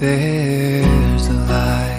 [0.00, 1.92] there's a light.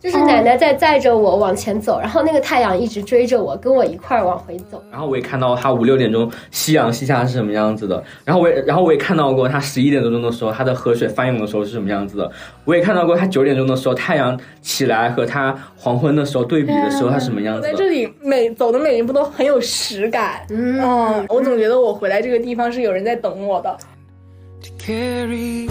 [0.00, 4.80] 就是奶奶在载着我往前走，然后那个太阳一直追着我，跟我一块儿往回走。
[4.92, 12.30] 然后我也看到它五六点钟夕阳西下是什么样子的，然后我也然后我也看到过它十一点多钟的时候它的河水翻涌的时候是什么样子的，
[12.64, 17.68] 我也看到过它九点钟的时候太阳起来和它黄昏的时候对比的时候它是什么样子的。
[17.68, 20.46] 在这里每走的每一步都很有实感。
[20.50, 23.76] 嗯嗯，我总觉得我回来这个地方是有人在等我的。
[24.62, 25.68] to carry.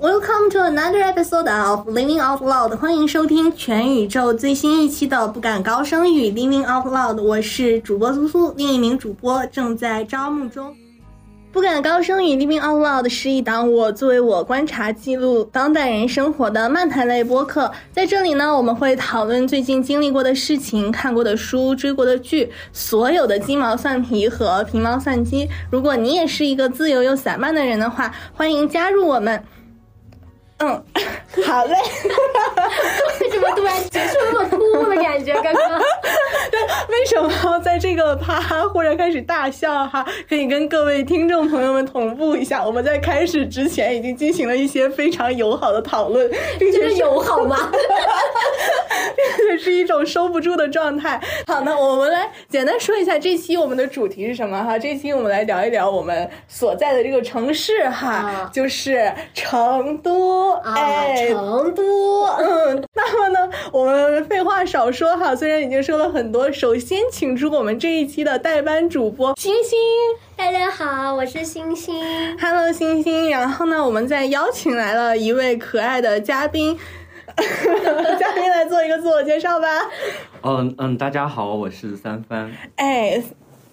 [0.00, 10.74] Welcome to another episode of Living Out Loud，欢迎收听全宇宙最新一期的不敢高声语 Living Out Loud，我是主播苏苏，另一名主播正在招募中。
[11.52, 17.70] 不敢高声语 Living Out Loud 是一档我作为我观察记录当代人生活的漫谈类播客。
[17.92, 25.46] 在这里呢，我们会讨论最近经历过的事情、看过的书、追过的剧，所有的鸡毛蒜皮和皮毛蒜鸡。
[25.70, 29.44] 如果你也是一个自由又散漫的人的话，欢迎加入我们。
[30.60, 30.82] 嗯，
[31.46, 31.74] 好嘞。
[33.20, 35.34] 为什么突然结束那么突兀的感觉？
[35.42, 35.80] 刚刚
[36.50, 40.06] 对 为什么在这个啪忽然开始大笑哈？
[40.28, 47.70] 可以跟各位听众朋友们同步一下，我们在开始之前已经进行了一些非常友好的讨论，并且友好吗？
[49.16, 51.20] 并且是一种收不住的状态。
[51.46, 54.78] 好，那我们来简单说一下这期我们的主题是什么哈？
[54.78, 60.49] 这期我们来聊一聊我们所在的这个城市哈，啊就是成都。
[60.54, 69.78] 啊，哎，成都，嗯，那么呢，我们废话少说哈，虽然已经说了很多，首先请出我们这一期的代班主播星星
[70.36, 71.94] 大家好，我是星星。
[72.38, 73.30] ，Hello 星星。
[73.30, 76.78] 然后呢，我们再邀请来了一位可爱的嘉宾，
[77.36, 79.68] 嘉宾来做一个自我介绍吧。
[80.42, 82.50] 嗯嗯，大家好，我是三番。
[82.76, 83.22] 哎，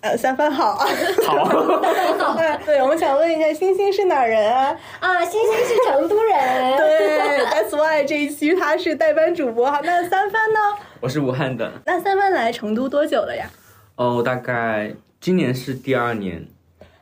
[0.02, 0.76] 呃，三番好。
[0.76, 0.86] 好，
[2.38, 4.78] 哎对，我们想问一下，星星是哪人啊？
[5.00, 6.34] 啊，星星是成都人。
[6.78, 9.80] 对，That's why 这一期他是代班主播哈。
[9.84, 10.60] 那三番呢？
[11.00, 11.72] 我是武汉的。
[11.86, 13.50] 那三番来成都多久了呀？
[13.96, 16.46] 哦，大概今年是第二年，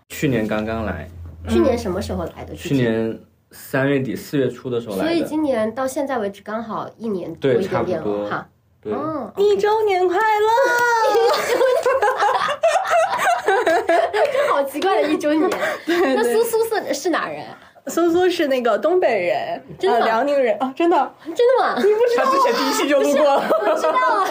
[0.09, 1.09] 去年刚刚来，
[1.50, 2.56] 去年什么时候来的？
[2.56, 3.19] 去年
[3.52, 5.09] 三月底四月初的时候来的。
[5.09, 8.48] 所以今年到现在为止刚好一年多对一点点差不多了哈。
[8.81, 10.48] 对，嗯，一周年快乐！
[11.84, 11.90] 这
[14.50, 15.50] 好奇怪的一周年。
[15.86, 17.44] 那对苏苏是是哪人？
[17.88, 21.75] 苏苏是那个东北人，真的呃辽宁人啊，真的，真的吗？
[21.78, 22.25] 你不知道？
[22.25, 23.41] 他之前第一期就录过了。
[23.59, 24.25] 不知道啊。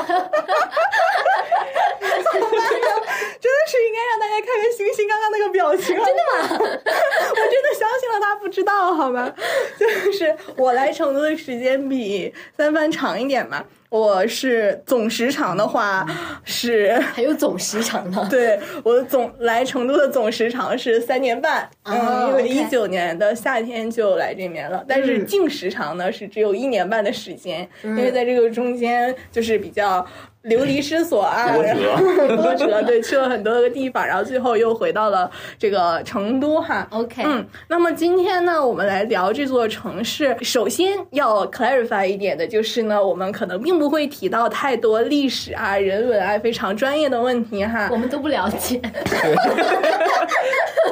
[3.40, 6.48] 真的是应该让大家看看星星刚刚那个表情，真的吗？
[6.50, 9.32] 我真的相信了他不知道，好吗？
[9.78, 16.06] 就是我来成都的时间比三番长一点嘛，我是总时长的话
[16.44, 16.92] 是。
[17.14, 18.26] 还有总时长呢。
[18.30, 30.04] 对我总来成都的总时长是三年半，嗯，哦因为一九年的夏天就来这边了，但是嗯净时长呢是只有一年半的时间，因为在这个中间就是比较
[30.44, 36.86] 流离失所啊，波折然后波折，对，去了很多个地方，然后最后又回到了这个成都哈。
[36.90, 40.36] OK，嗯，那么今天呢，我们来聊这座城市。
[40.42, 47.96] 首先要 clarify 一点的就是呢，我们可能并不会提到太多历史啊、人文啊非常专业的问题哈我。
[47.96, 48.80] 们都不了解。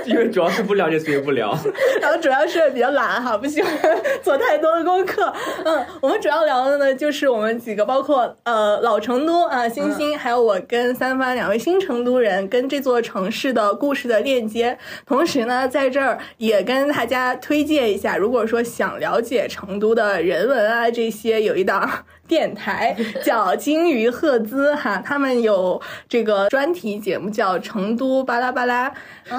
[0.05, 1.57] 因为主要是不了解，所以不聊。
[2.01, 3.73] 然后主要是比较懒哈，不喜欢
[4.23, 5.33] 做太多的功课。
[5.65, 14.79] 嗯，我们主要聊的呢，就是我们几个，包括呃老成都啊、星星，还有我跟三番两位新成都人跟这座城市的故事的链接。
[15.07, 22.05] 同时呢，在这儿也跟大家推荐一下，如果说想了解成都的人文啊这些，有一档。
[22.29, 28.89] 电台叫金鱼赫兹哈，他们有这个专题节目叫《成都巴拉巴拉》。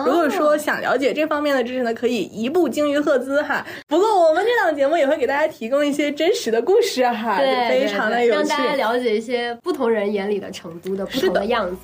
[0.05, 3.65] 如果说想了解这方面的知识呢，可以移步鲸鱼赫兹哈。
[3.87, 8.65] 不过我们这档节目也会给大家提供一些真实的故事哈，对，非常的有趣让大。
[8.65, 11.77] 家了解一些不同人眼里的成都的不同的样子。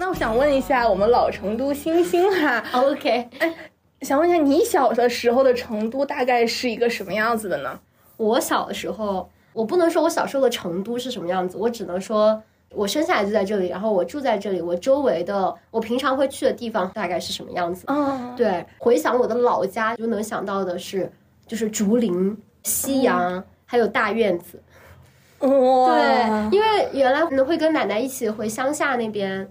[0.00, 3.54] 那我想问一下，我们老成都星星哈， OK，哎
[4.00, 7.78] 想问一下你小的时候的成都大概是一个什么样子的呢？
[8.16, 17.84] 我小的时候，我不能说我小时候的成都是什么样子，我只能说我生下来就在这里，然后我住在这里，我周围的我平常会去的地方大概是什么样子。
[17.88, 21.12] 哦，对，回想我的老家，就能想到的是，
[21.46, 24.58] 就是竹林、夕阳，还有大院子。
[25.40, 29.46] 哇，对，因为原来可能会跟奶奶一起回乡下那边，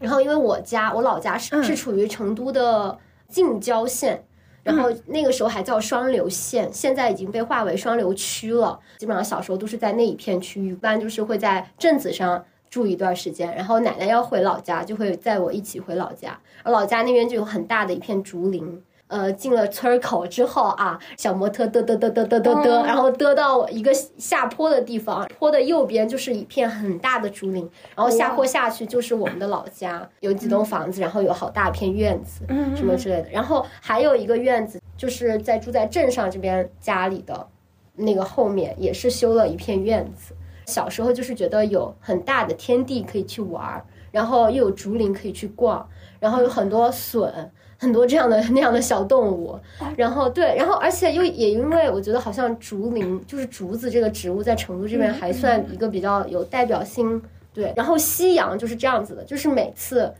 [0.00, 2.98] 然后因为我家我老家是、嗯是处于成都的
[3.28, 4.24] 近郊县。
[4.62, 8.78] 然后那个时候还叫双流县，现在已经被划为双流区了。
[8.98, 16.38] 基本上小时候都是在那一片区域，一般就是会在镇子上住一段时间，然后奶奶要回老家，就会载我一起回老家。
[16.62, 18.82] 而老家那边就有很大的一片竹林。
[19.10, 32.44] 呃，进了村儿口之后啊，小摩托嘚嘚嘚嘚嘚嘚嘚，然后嘚到一个下坡的地方，坡的右边就是一片很大的竹林，然后下坡下去就是我们的老家，有几栋房子，然后有好大片院子，
[32.76, 33.28] 什么之类的。
[33.30, 37.48] 然后还有一个院子，就是在住在镇上这边家里的
[37.96, 40.34] 那个后面，也是修了一片院子。
[40.66, 45.88] 小时候就是觉得有很大的天地可以去玩儿，然后又有竹林可以去逛，
[46.20, 47.50] 然后有很多笋。
[47.80, 49.58] 很多这样的 那样的小动物，
[49.96, 57.20] 然后对，然后而且又也因为我觉得好像竹林就是竹子这个植物在成都这边还算一个比较有代表性，
[57.54, 57.72] 对。
[57.74, 60.12] 然后夕阳就是这样子的，就是每次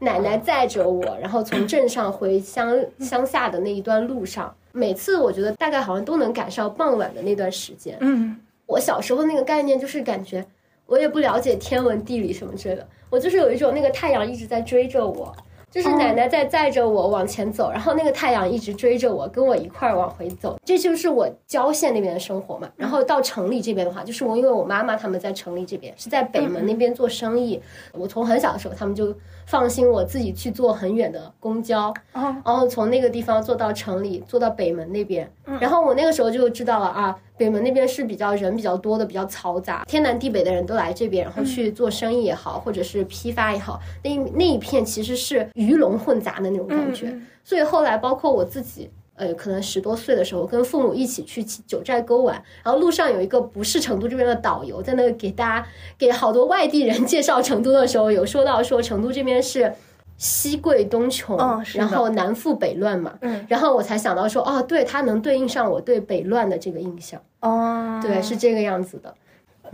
[0.00, 7.96] 奶奶载着我， 然后从镇上回乡乡下的那一段路上，每次我觉得大概好像都能赶上傍晚的那段时间。
[8.00, 10.44] 嗯，我小时候那个概念就是感觉
[10.86, 15.32] 我也不了解天文地理什么之类的，我就是有一种那个太阳一直在追着我。
[15.74, 20.56] 就是奶奶在载着我往前走，然后那个太阳一直追着我，跟我一块儿往回走。
[20.64, 22.70] 这就是我郊县那边的生活嘛。
[22.76, 27.60] 然后到城里这边的话，就是我因为我妈妈他们在城里这边是在北门那边做生意，
[27.90, 29.12] 我从很小的时候他们就
[29.46, 35.30] 放心我自己去坐很远的公交，然后从那个地方坐到城里，坐到北门那边。
[35.60, 37.18] 然后我那个时候就知道了啊。
[37.36, 47.12] 北门那边是比较人比较多的，比较嘈杂，天南地北的人都来这边，然后去做生意也好，或者是批发也好，那那一片其实是鱼龙混杂的那种感觉。
[47.42, 55.66] 所以后来包括我自己，呃，可能十多岁的时候，跟父母一起去九寨沟玩，然后路上有一个不是成都这边的导游，在那给大家
[55.98, 59.72] 给好多外地人介绍成都的时候，有说到说成都这边是。
[60.16, 61.36] 西贵东穷，
[61.74, 69.12] 然后南富北乱嘛，嗯，然后我才想到说，哦，对，它能对应上我对北乱的这个印象，哦，对，是这个样子的。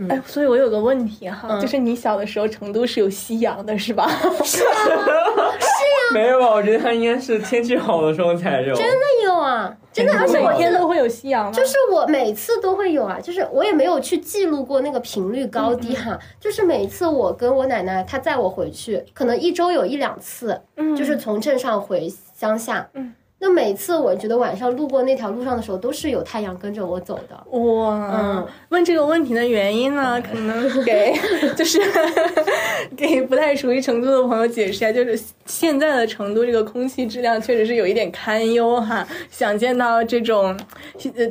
[0.09, 4.09] 哎，所以我有个问题哈，就是你小的时候成都是有夕阳的，是吧？
[4.43, 4.97] 是啊，是呀，
[6.13, 6.49] 没有吧？
[6.51, 8.73] 我觉得它应该是天气好的时候才有。
[8.75, 11.51] 真的有啊，真的，而且每天都会有夕阳？
[11.51, 23.13] 就是我每次都会有啊，就是我也没有去记录过那个频率高低哈，就是每次我跟我奶奶她载我回去，可能一周有一两次，嗯，就是从镇上回乡下，嗯。
[23.43, 27.35] 那每次我觉得晚上路过那条路上的时候，都是有太阳跟着我走的。
[27.57, 31.11] 哇，嗯，问这个问题的原因呢，可能 给
[31.57, 31.79] 就是
[32.95, 39.07] 给不太熟悉成都的朋友解释一下，就是现在的成都这个空气质量确实是有一点堪忧哈。
[39.31, 40.55] 想见到这种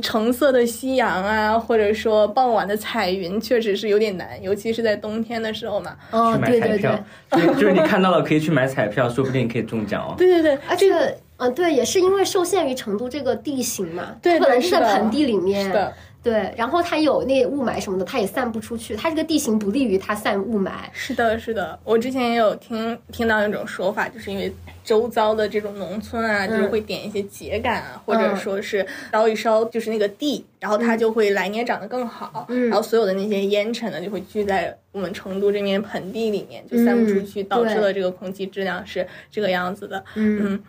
[0.03, 5.97] 橙色的夕阳啊，或者说傍晚的彩云，确实是有点难，尤其是在冬天的时候嘛。
[6.11, 10.17] 哦，对对对，就是你看到了可以去买彩票，说不定可以中奖哦。
[10.19, 11.17] 对对对，而且。
[11.40, 15.92] 嗯，对，也是因为受限于成都这个地形嘛，对，可能是在盆地里面，是的，
[16.22, 20.70] 对，然后它有那雾霾什么的，它也散不出去，它这个地形不利于它散雾霾。
[20.92, 24.52] 是的，是的，我之前也有听听到一种说法，就是因为
[24.84, 40.60] 周遭的这种农村啊，就是会点一些秸秆啊，或者说是烧一烧，就是那个地，然后它就会来年长得更好，嗯然后所有的那些烟尘呢，就会聚在我们成都这边盆地里面，就散不出去，导致了这个空气质量是这个样子的，嗯。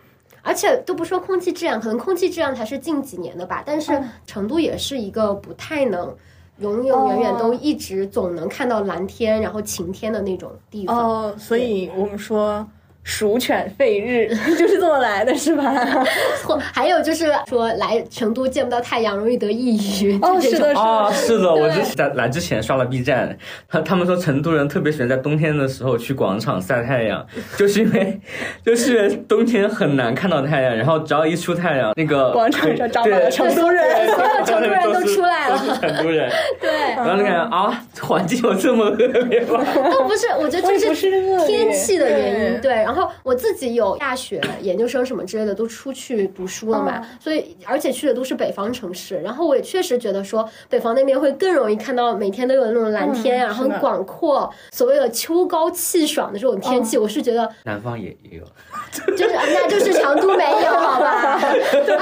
[0.41, 3.63] 而且都不说空气质量，可能空气质量才是近几年的吧。
[3.65, 6.15] 但是成都也是一个不太能
[6.59, 10.97] 永永远远都一直总能看到蓝天，然后晴天的那种地方。
[10.97, 12.67] 哦，所以我们说。
[13.03, 15.73] 鼠犬吠日 就是这么来的，是吧？
[16.41, 20.19] 错还有就是说来成都见不到太阳，容易得抑郁。
[20.21, 23.35] 哦，是的，是啊，是的，我之前在来之前刷了 B 站，
[23.67, 27.25] 他他们说成都人特别喜欢在冬天的时候去广场晒太阳，
[27.57, 28.19] 就是因为
[28.63, 36.31] 就是冬天很难看到太阳，然后只要一出太阳，那个广场上长满了成都人，所有成都人都出来了，成都人。
[36.59, 39.65] 对， 然后你看啊，环境有这么恶劣吗？
[39.91, 41.09] 都不是，我觉得这是
[41.47, 42.85] 天气的原因，对。
[42.91, 49.17] 然后我自己有大学、研究生什么之类的都出去读书了嘛，所以而且去的都是北方城市。
[49.21, 56.97] 然后我也确实觉得说，北方那边会更容易看到每天都有那种蓝天啊，很广阔，所谓的秋高气爽的这种天气。
[56.97, 58.43] 我是觉得南方也也有，
[59.15, 61.39] 就是那就是成都没有，好吧？
[61.39, 61.93] 确实，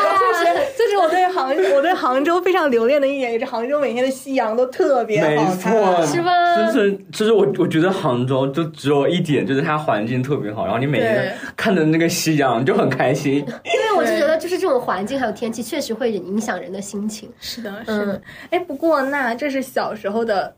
[0.78, 6.32] 这是我对杭我对杭州非常留恋的一点，也是杭州每天的夕阳都特别好看，是吧？
[6.66, 11.36] 就是其实我我觉得杭州就只有一点，就是它环境特别好，然后你每天。
[11.56, 17.30] 看着那个夕阳就很开心，因为我就觉得就是这种环境还有天气确实会影响人的心情。
[17.40, 18.22] 是的，是的。
[18.50, 20.54] 哎，不过那这是小时候的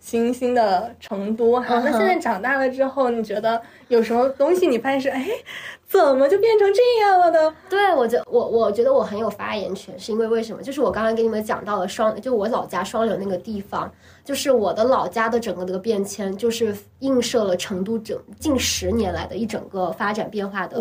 [0.00, 5.26] 新兴的成都哈，那现在长大了之后，你觉得有什么东西你发现是哎
[5.88, 7.54] 怎么就变成这样了呢？
[7.70, 10.60] 对我觉我我觉得我很有发言权，是因为为什么？
[10.60, 13.90] 就是我刚刚给你们讲到了双，就我老家双流那个地方，
[14.24, 20.76] 就是我的老家的整个的变迁，就是映射了成都整近十年来的一整个发展变化的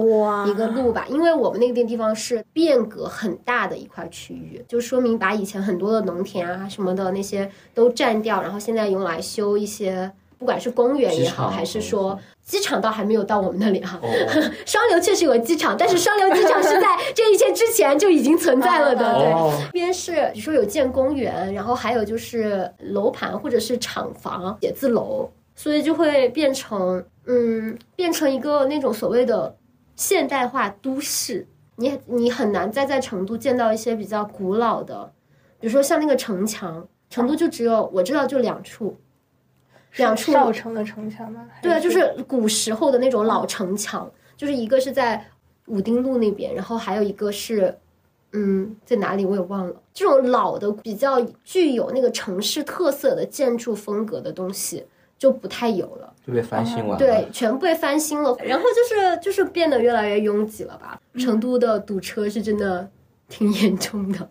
[0.47, 1.05] 一个路吧。
[1.07, 10.11] 因为我们那个地方是变革很大的一块区域，就说明把以前很多的农田啊什么的那些都占掉，然后现在用来修一些。
[10.37, 13.99] 不管是公园也好，还是说机场，倒还没有到我们那里哈。
[14.01, 14.09] 哦，
[14.65, 19.13] 双流确实有个机场，但是双流机场是在这一切之前就已经存在了的。
[19.15, 29.55] 对，边是比如说有建公园，然后还有就是楼盘或者是厂房、写字楼，所以就会变成嗯，变成一个那种所谓的
[29.95, 31.47] 现代化都市。
[31.77, 35.11] 你你很难再在成都见到一些比较古老的，
[35.59, 38.95] 比如说像那个城墙，成都就只有我知道就两处，
[39.97, 41.45] 两处少城的城墙吗？
[41.61, 45.25] 对啊，就是古时候的那种老城墙，就是一个是在
[45.67, 47.75] 武丁路那边，然后还有一个是，
[48.33, 49.73] 嗯，在哪里我也忘了。
[49.93, 54.85] 这种老的比较具有那个城市特色的建筑风格的东西
[55.17, 56.97] 就不太有了，就被翻新了。
[56.97, 60.99] 对，全部被翻新了，然后就是就是变得越来越拥挤了吧。
[61.17, 62.87] 成都的堵车是真的
[63.29, 64.29] 挺严重的，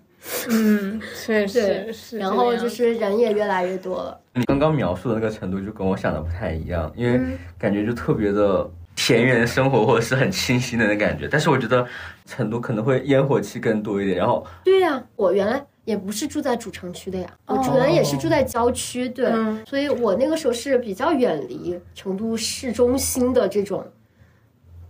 [0.51, 2.19] 嗯，确 实是。
[2.19, 4.21] 然后就是人也越来越多了。
[4.35, 11.29] 你刚刚描述的那个程度就跟我想的不太一样，因为嗯感觉就特别的田园生活或者是很清新的那感觉。
[11.29, 11.87] 但是我觉得
[12.27, 23.87] 成都可能会烟火气更多一点，然后对呀、我原来也不是住在主城区的呀，我主人也是住在郊区，对，嗯所以我那个时候是比较远离成都市中心的这种。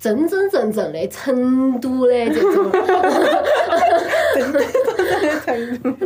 [0.04, 2.70] 真真正正的成都的这种，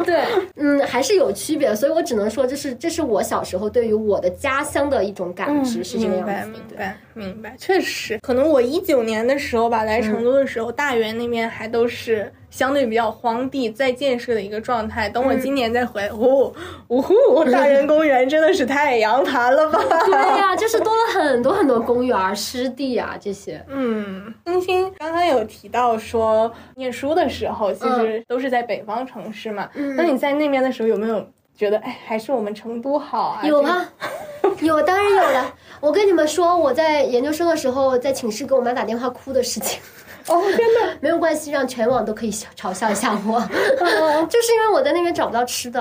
[0.04, 0.22] 对，
[0.54, 6.76] 嗯，还是有区别的，所以我只能说，这是这是我小时候对于我的家乡的一种感知，是这个嗯明白样子的。
[6.76, 15.08] 对明白明白，确实，可能我一九年的时候吧，来成都的时候，大源那边还都是相对比较荒地在建设的一个状态。
[15.08, 16.52] 等我今年再回，哦，
[16.88, 19.78] 呜呼，大人公园真的是太阳盘了吧？
[20.06, 23.64] 对呀、就是多了很多很多公园儿、湿地啊这些。
[23.68, 29.68] 嗯，星星刚刚有提到说，念书的时候其实都是在北方城市嘛。
[29.74, 31.24] 嗯那你在那边的时候有没有
[31.56, 33.42] 觉得，哎，还是我们成都好啊？
[33.44, 33.88] 有啊，
[34.60, 35.54] 有，当然有了。
[35.80, 39.80] 我跟你们说，我在研究生的时候，在寝室给我妈打电话哭的事情。
[40.28, 43.40] 这个，哦 天哪，没有关系，让全网都可以笑嘲笑一下我，
[44.28, 45.80] 就是因为我在那边找不到吃的，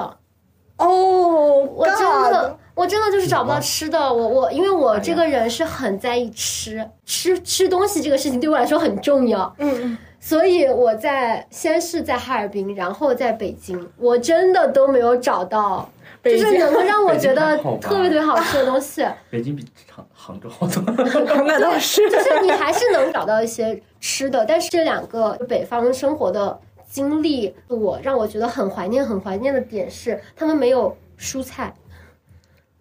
[0.78, 0.88] 哦，
[1.76, 1.98] 我真
[2.32, 4.00] 的，我真的就是找不到吃的。
[4.00, 9.98] 我我，因为我这个人是很在意吃，吃吃东西这个事情对我来说很重要，嗯嗯。
[10.20, 15.88] 所以我在先是在哈尔滨，然后在北京，我真的都没有找到，
[16.30, 19.06] 就北京是能够让我觉得特别特别好吃的东西。
[19.30, 20.84] 北京比杭杭州好多。
[21.46, 31.74] 那倒是，就是你还是能找到一些吃的，但是这两个北方生活的经历，我让我觉得很怀念、很怀念的点是，他们没有蔬菜，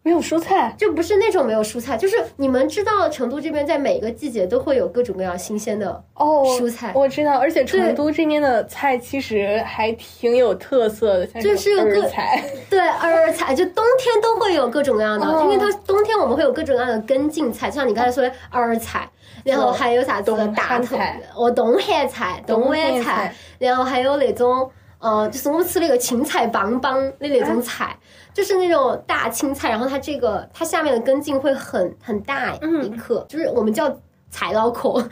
[0.06, 0.72] 没有蔬菜。
[0.78, 12.40] 就不是那种没有蔬菜，就是你们知道，成都这边在每个季节都会有各种各样新鲜的哦，蔬菜我知道，而且成都这边的菜其实还挺有特色的，像就是这种各菜。
[12.70, 19.10] 对，儿菜就冬天都会有各种各样的，哦因为它冬天我们会有各种各样的根茎菜，就像你刚才说的儿菜，
[19.42, 20.96] 然后还有啥子冬大头
[21.34, 24.70] 哦，冬汉菜、冬冬晚菜汉菜，然后还有那种。
[25.06, 27.96] 呃，就是我们吃那个青菜帮帮的那种菜，
[28.34, 33.88] 就是那种大青菜，然后它这个它下面的根茎会很很大一颗，就是我们叫
[34.36, 35.02] 菜脑壳，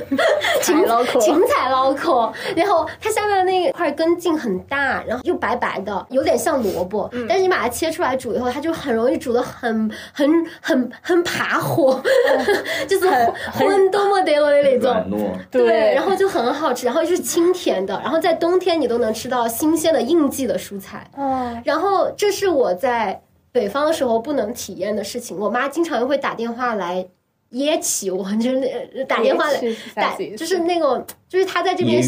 [0.60, 11.98] 青脑壳芹菜脑壳， 然后它下面的那块根茎很大，然后又白白的，有点像萝卜，但是你把它切出来煮以后，它就很容易煮的很很很很爬火，
[12.86, 13.08] 就是
[13.50, 15.32] 荤都没得了的那种。
[15.50, 25.38] 对，然后就很好吃，然后又是清甜的，然后在冬天你都能吃到新鲜的应季的蔬菜，哦，然后这是我在北方的时候不能体验的事情。
[25.38, 27.06] 我妈经常又会打电话来
[27.50, 32.02] 噎起我，就是那打电话来噎起是啥打就是那种就是他在这边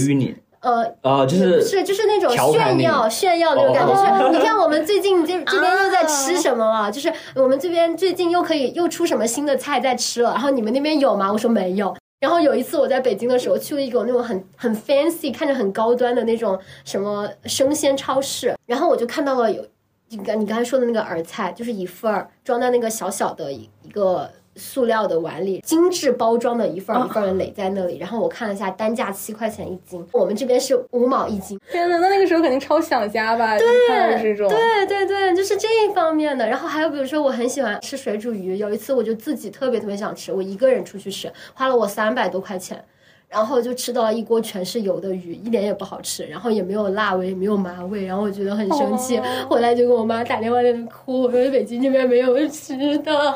[0.61, 0.85] 呃。
[1.02, 3.93] 啊，就是是，就是那种炫耀、炫耀那种感觉。
[3.93, 6.90] 哦是，你看我们最近这这边又在吃什么了？
[6.90, 10.31] 就是我们这边最近又可以又出什么新的菜在吃了。
[10.31, 11.33] 然后你们那边有吗？
[11.33, 11.95] 我说没有。
[12.19, 19.62] 然后有一次我在北京的时候，去了一个那种很很 fancy、看着很高端的那种什么生鲜超市，然后我就看到了有
[20.09, 27.99] 你刚你刚才说的那个饵菜，就是一份儿装在那个小小的一一个塑料的碗里，精致包装的一份儿一份儿的垒在那里。
[27.99, 31.59] 然后我看了一下，单价七块钱一斤，我们这边是五毛一斤。
[31.71, 33.57] 天呐，那那个时候肯定超想家吧？
[33.59, 36.49] 对看到这种，对对对，就是这一方面的。
[36.49, 42.85] 然后还有比如说，我很喜欢吃水煮鱼，有一次我就自己特别特别想吃，我一个人出去吃，花了我三百多块钱。
[43.37, 49.23] 然后就吃到了一锅全是油的鱼，一点也不好吃，然后也没有辣味，也没有麻味，然后我觉得很生气，哦。
[49.50, 53.35] 回来就跟我妈打电话在那哭，我说北京这边没有吃的， 然后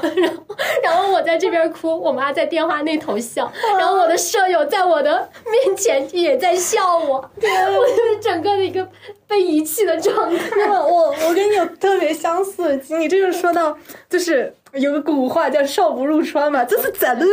[0.82, 8.88] 然后我在这边哭，我妈在电话那头笑，然后我的舍友在我的面前也在笑我， 我就是整个的一个
[9.28, 10.66] 被遗弃的状态。
[10.66, 13.76] 我我我跟你有特别相似的经历，这就是说到，
[14.08, 17.26] 就是有个古话叫“少不入川”嘛，这是真嘞，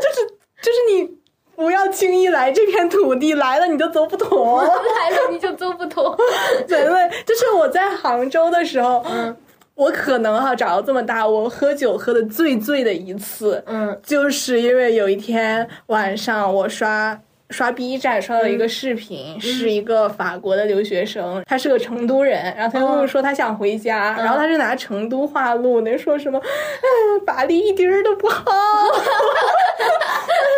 [0.00, 1.10] 就是就是你
[1.56, 6.16] 不要轻易来这片土地，来了你就走不脱， 来了你就走不脱，
[6.68, 9.36] 真的，就是我在杭州的时候，嗯。
[9.76, 17.18] 我可能哈长到这么大，我喝酒喝的最醉的一次，嗯，就是因为有一天晚上我刷
[17.50, 28.44] 刷 B 站刷到一个视频，是一个法国的留学生，他是个成都人，然后他就跟我说他想回家，然后他就拿成都话录那，说什么，嗯，巴黎一点儿都不好，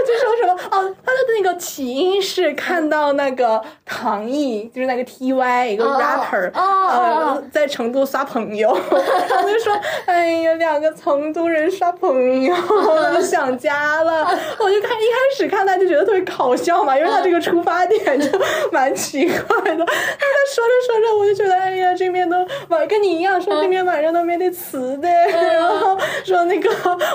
[0.07, 6.93] 就说什么哦，他的那个起因是看到那个唐毅，就是那个 T Y 一个哦 rapper，、哦哦
[7.37, 8.77] 呃，在成都耍朋友，
[9.29, 9.73] 他就说，
[10.07, 12.55] 哎呀，两个成都人耍朋友，
[13.23, 14.25] 想家了。
[14.59, 18.27] 我就看一开始看他就觉得特别搞笑嘛，因为他这个出发点就
[18.71, 19.43] 蛮奇怪的。
[19.53, 22.37] 但是他说着说着，我就觉得，哎呀，这边都
[22.69, 26.71] 晚跟你一样，说这边晚上都没得吃的，然后说那个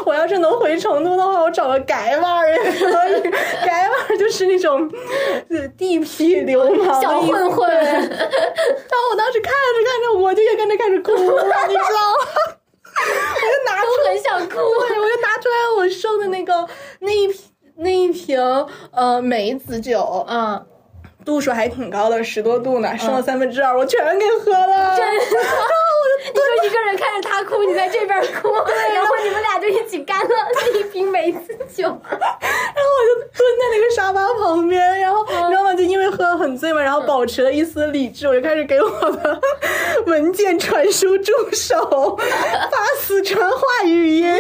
[0.05, 2.47] 我要是能回成都的话，我找个改娃儿。
[2.51, 3.31] 也可以，
[3.65, 4.89] 改娃儿就是那种
[5.49, 7.69] 呃地痞流氓小混混。
[7.69, 12.57] 然后我当时看着看着，我就也跟着开始哭了，你知道吗？
[12.97, 14.57] 我就拿出都很想哭。
[14.57, 16.67] 我就拿出来我剩的那个
[16.99, 17.39] 那一瓶
[17.77, 18.39] 那一瓶
[18.91, 20.65] 呃梅子酒，嗯，
[21.23, 24.95] 度数还挺高的，十多度呢，剩了三分之二，我全给喝了。
[24.97, 25.23] 真的，
[26.33, 28.49] 你就一个人看着他哭，你在这边哭，
[28.93, 31.83] 然后你们俩就一起干了那一瓶梅子酒。
[31.87, 35.73] 然后我就蹲在那个沙发旁边，然后你知道吗？
[35.75, 39.39] 就因为喝得很醉嘛，然后保持了一丝理智，我就开始给我的
[40.07, 44.35] 文件传输助手发四川话语音。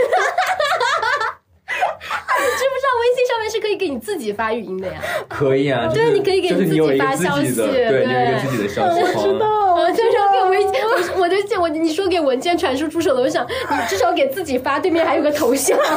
[2.39, 4.93] 你知不知道微信上面是可你自己发语音的呀？
[5.27, 9.39] 可以啊，对就是你可以给你自己发消息对你有一个自己的消息我知。
[9.39, 15.77] 道，我就知道说给微，我我就见我你说给文件传输助手的，我想你至少给自己发，对面还有个头像。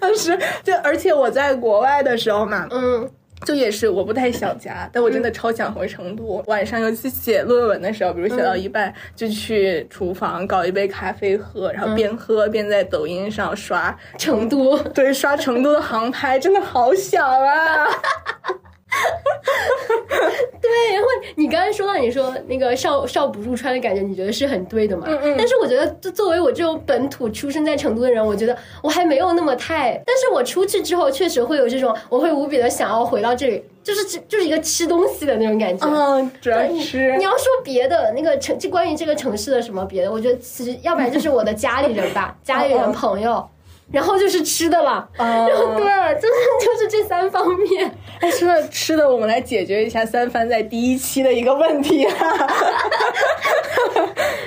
[0.00, 3.08] 当时就而且我在国外的时候嘛，嗯，
[3.46, 6.42] 就也是我不太想家，但我真的超想回成都。
[6.46, 14.78] 晚上尤其写论文的时候，比如写到一半，就去厨房搞一杯咖啡喝，然后边喝边在抖音上刷成都。
[14.90, 17.86] 对，刷成都的航拍，真的好想啊！
[20.60, 25.06] 对，然后你刚才说到你说那个少少不入川的感觉，你觉得是很对的嘛？
[25.08, 30.00] 嗯嗯但是我觉得，就作为我这种本土出生在成都的人，我觉得我还没有那么太。
[30.06, 35.86] 但是我出去之后，确实会有这种，我会无比的想要回到这里，就是吃就是一个吃东西的那种感觉。
[35.88, 43.48] 嗯，主要你吃你要说别的那个城，就关于这个城市的什么别的，我觉得其实要不然就是我的家里人吧， 家里人朋友，
[43.92, 45.08] 然后就是吃的了。
[45.18, 45.86] 哦对，
[46.20, 47.92] 就是 就是这三方面。
[48.20, 52.12] 哎，说到吃的，我们来解决一下三番在第一期的一个问题啊。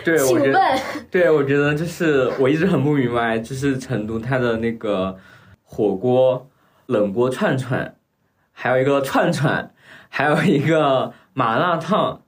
[0.05, 0.79] 对，我觉得请问，
[1.09, 5.15] 对，我觉得就是我一直很不明白，就是成都它的那个
[5.63, 6.47] 火锅、
[6.87, 7.95] 冷锅串串，
[8.51, 9.71] 还有一个串串，
[10.09, 12.21] 还有一个麻辣烫，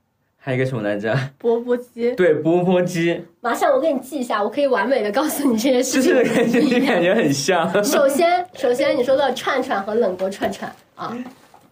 [0.46, 1.12] 还有一个什么来着？
[1.38, 6.24] 钵钵鸡，对，钵钵鸡，马上我给你记一下，我可以完美的告诉你这些事情就情。
[6.24, 7.68] 是感觉你感觉很像。
[7.82, 11.12] 首先，首先你说到串串和冷锅串串啊，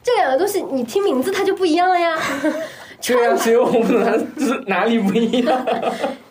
[0.02, 2.18] 这两个东西你听名字它就不一样了呀。
[3.00, 5.62] 对啊，所以我们哪就是哪里不一样。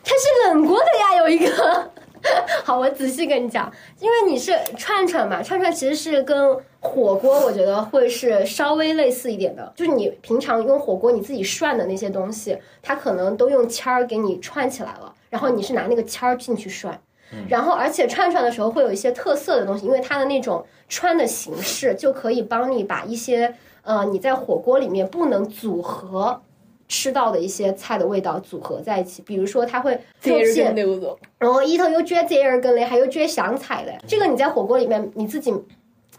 [0.04, 1.92] 它是冷锅的呀，有一个。
[2.64, 17.00] 好，我仔细跟你讲，因为你是串串嘛，串串其实是跟火锅，我觉得会是稍微类似一点的，就是你平常用火锅你自己涮的那些东西，它可能都用签儿给你串起来了，然后你是拿那个签儿进去涮。
[17.50, 26.40] 然后，而且串串的时候会有一些特色的东西，因为它的那种穿的形式就可以帮你把一些呃你在火锅里面不能组合
[26.94, 29.24] 吃到的一些菜的味道组合在一起。
[29.24, 31.18] 比如说，它会这是放些跟溜走。
[31.40, 33.98] 然后一头有蕨节儿根嘞，还有撅香菜嘞。
[34.08, 35.52] 这个你在火锅里面你自己。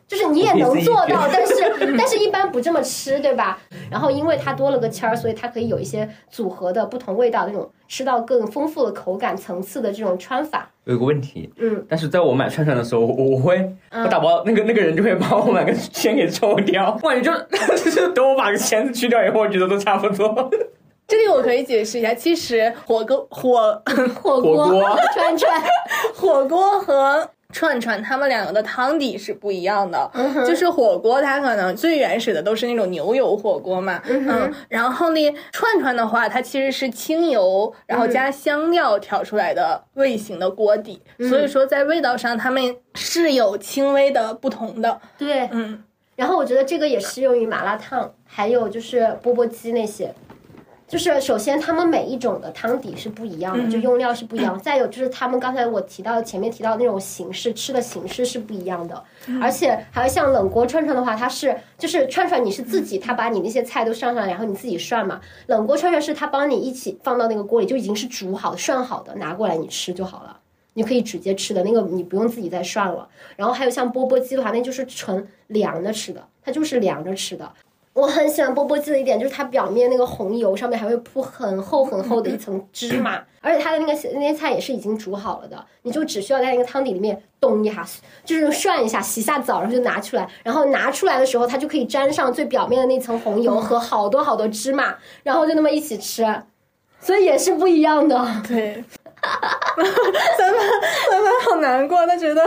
[0.07, 1.55] 就是你也能做到， 但是
[1.97, 3.59] 但是一般不这么吃，对吧？
[3.91, 10.71] 然后因为它多了个签儿，所以它可以有一些组合的不同味道那种，吃到更丰富的口感层次的这种穿法。
[10.85, 13.57] 有个问题，嗯，但是在我买串串的时候，我我会
[13.90, 17.33] 我打包那个那个人就会把我买个签给抽掉， 哇，你就
[17.77, 20.51] 就是等我把个签子去掉以后，我觉得都差不多。
[21.07, 23.83] 这里我可以解释一下，其实火锅火
[24.20, 24.99] 火锅火锅。
[25.14, 25.62] 串串，
[26.14, 45.85] 火锅和串串他们两个的汤底是不一样的，嗯就是火锅它可能最原始的都是那种牛油火锅嘛，嗯然后呢串串的话，它其实是清油，然后加香料调出来的味型的锅底，所以说在味道上它们是有轻微的不同的，对，嗯。
[46.17, 50.14] 然后我觉得这个也适用于麻辣烫，还有就是钵钵鸡那些。
[50.87, 54.59] 就是首先，他们每一种的汤底是不一样的，就用料是不一样。
[54.61, 59.03] 再有就是他们刚才我提到前面提到那种形式，吃的形式是不一样的。
[59.40, 65.20] 而且还有像冷锅串串的话，它是就是串串你是自己，他把你那些菜都上上来，然后你自己涮嘛。
[65.47, 70.38] 冷锅串串是他帮你一起放到那个锅里，就已经是煮好涮好的，拿过来你吃就好了。
[70.75, 73.09] 你可以直接吃的那个，你不用自己再涮了。
[73.37, 77.51] 然后还有像钵钵鸡的话，那就是纯凉着吃的，它就是凉着吃的。
[77.94, 87.87] 我很喜欢钵钵鸡的一点 就是它表面那个红油上面还会铺很厚很厚的一层芝麻， 而且它的那个那些菜也是已经煮好了的，你就只需要在那个汤底里面咚一下，
[88.24, 96.26] 就是涮一下，洗下澡，然后就拿出来，然后拿出来的时候它就可以沾上最表面的那层红油和好多好多芝麻，然后就那么一起吃，
[97.00, 98.26] 所以也是不一样的。
[98.46, 98.85] 对。
[99.24, 100.59] 三番
[101.11, 102.46] 三番好难过，他觉得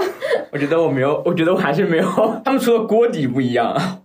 [0.51, 2.05] 我觉得我没有，我觉得我还是没有。
[2.45, 4.03] 他们除了锅底不一样，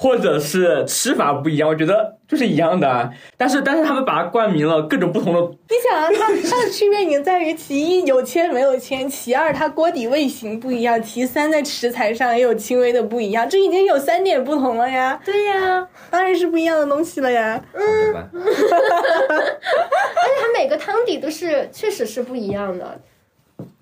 [0.00, 3.10] 或者是吃法不一样，我觉得就是一样的啊。
[3.36, 17.60] 但是但是他们把它冠名了各种不同的，你想啊，它它的区别已经在于其一有签没有签，其二它锅底味型不一样，其三在食材上也有轻微的不一样，这已经有三点不同了呀，对呀、当然是不一样的东西了呀。
[17.72, 18.30] 对吧？
[18.32, 19.58] 而且
[20.40, 23.00] 它每个汤底都是确实是不一样的。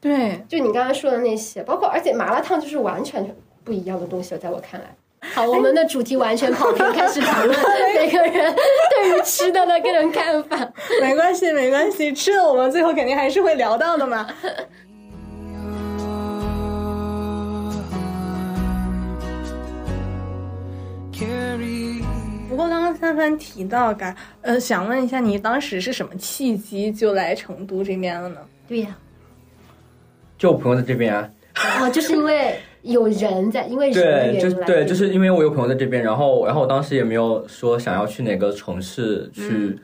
[0.01, 4.87] 对，就你刚刚说的那些，包括而且麻辣烫就是完全不一样的东西了，在我看来。
[5.35, 7.59] 好，我们的主题完全跑偏，开始讨论
[7.95, 10.57] 每个人对于吃的的个人看法。
[11.01, 14.27] 没关系没关系，吃了我们最后肯定还是会聊到的嘛。
[22.49, 28.39] 不过刚刚三番提到，嘎，呃，想问一下，你当时是什么契机就来成都这边了呢？
[28.67, 28.97] 对呀、
[30.39, 31.29] 就我朋友在这边啊，
[31.81, 39.79] 哦，就是因为有人在，因为人对，就是对，就是因为我有朋友在这边，然后然后我当时也没有说想要去哪个城市去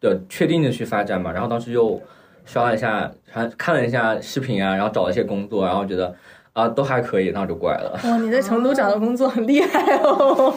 [0.00, 2.00] 的确定的去发展嘛，然后当时又
[2.44, 6.14] 刷了一下，看看了一下视频啊，然后找了一些工作，然后觉得
[6.52, 7.98] 啊都还可以，那我就过来了。
[8.04, 10.54] 哇，你在成都找的工作很厉害哦。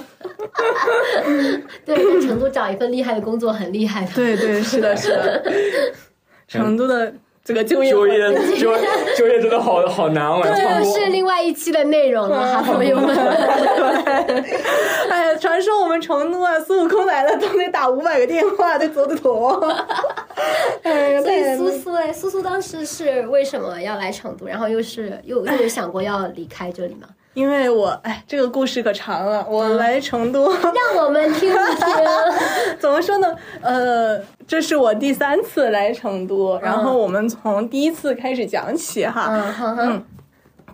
[1.86, 4.12] 对，在成都找一份厉害的工作很厉害的。
[4.13, 5.43] 对对，是的，是的。
[6.47, 7.12] 成都的
[7.45, 8.75] 这个就业就业就
[9.15, 10.41] 就业真的好好难啊！
[10.43, 13.15] 这超过又是另外一期的内容了哈，朋友们。
[15.08, 19.63] 哎呀，传说我们成都啊，孙悟空来了都得打五百个电话才走得脱。
[20.81, 24.47] 哎呀，所以太苏苏哎，苏苏当时是为什么要来成都？
[24.47, 27.08] 然后又是又又有想过要离开这里吗？
[27.36, 29.45] 因为我哎，这个故事可长了。
[29.48, 31.86] 我来成都， 让我们听一听。
[32.80, 33.28] 怎么说呢？
[33.62, 39.30] 呃，这是我第三次来成都，然后我们从第一次开始讲起哈。
[39.78, 40.04] 嗯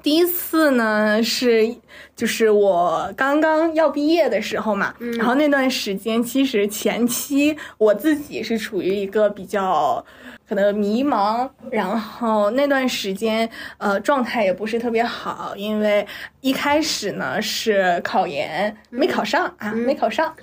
[0.04, 1.76] 第一次呢是
[2.16, 10.04] 就是我刚刚要毕业的时候嘛，然后那段时间其实前期我自己是处于一个比较
[10.52, 16.06] 可能迷茫，然后那段时间呃状态也不是特别好，因为
[16.42, 20.36] 一开始呢是考研没考上啊，没考上，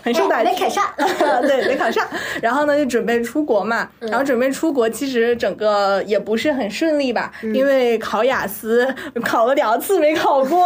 [0.00, 0.84] 很受打击，哎没考上
[1.42, 2.06] 对，没考上。
[2.40, 3.90] 然后呢，就准备出国嘛。
[3.98, 8.86] 嗯然后准备出国，其实整个也不是很顺利吧，嗯因为考雅思
[9.24, 10.64] 考了两次没考过。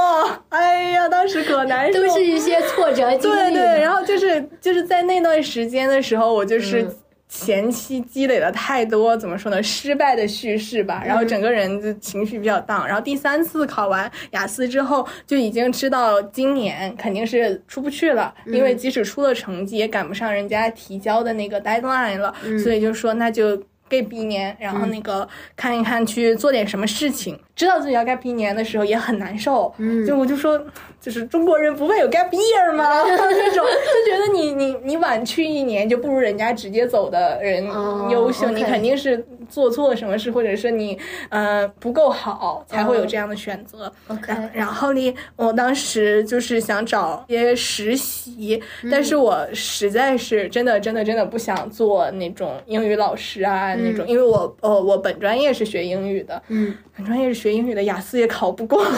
[0.51, 2.03] 哎呀，当时可难受。
[2.03, 3.55] 都是一些挫折经历。
[3.55, 6.87] 对对，然后就是就是在那段时间的时候，我就是。
[7.33, 12.87] 嗯前期积累了太多怎么说呢，失败的叙事吧，嗯然后整个人就情绪比较荡。
[12.87, 23.57] 然后第三次考完雅思之后，就已经知道今年肯定是出不去了，嗯因为即使出了成绩，也赶不上人家提交的那个 deadline 了，嗯所以就说那就
[23.89, 27.39] gap 一年，然后那个看一看去做点什么事情。
[27.57, 30.63] 知道自己要 gap 一年的时候也很难受，嗯就我就说，
[31.03, 33.03] 就是中国人不会有 gap year 吗？
[33.05, 33.67] 这种。
[33.67, 40.97] 就觉得你你你晚去一年就不如人家直接走的人哦优秀你肯定是做错了什么事，或者是你
[41.29, 43.93] 呃不够好，才会有这样的选择。
[44.09, 58.85] OK 然然后呢，我当时就是想找一些实习，但是我实在是真的真的真的不想做那种英语老师啊、那种，因为我呃我本专业是学英语的，嗯，本专业是学英语的，雅思也考不过。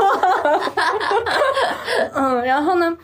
[2.14, 2.96] 嗯，然后呢，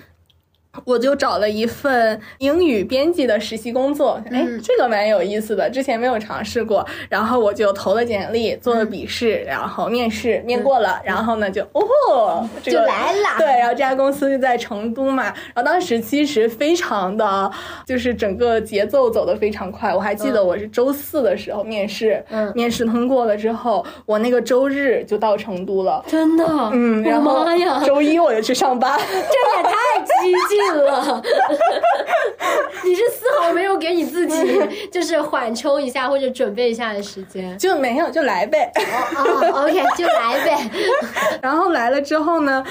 [0.85, 6.87] 我就找了一份英语编辑的实习工作，哎，这个蛮有意思的，之前没有尝试过。
[7.09, 13.39] 然后我就投了简历，做了笔试，然后面试面过了，然后呢就哦，这就个来了。
[13.39, 17.51] 对，然后这家公司就在成都嘛，然后当时其实非常的，
[17.85, 19.93] 就是整个节奏走得非常快。
[19.93, 26.03] 我还记得我是周四的时候面试，嗯面试通过了之后，我那个周日就到成都了。
[26.07, 28.99] 真的，嗯，然后我妈呀，周一我就去上班。
[29.11, 31.23] 这也太激进了！
[32.85, 38.71] 你是丝毫没有给你自己 就是缓冲一下或者准备一下的时间就没有就来呗，
[39.17, 40.71] 哦，OK，就来呗。
[41.43, 42.65] 然后来了之后呢，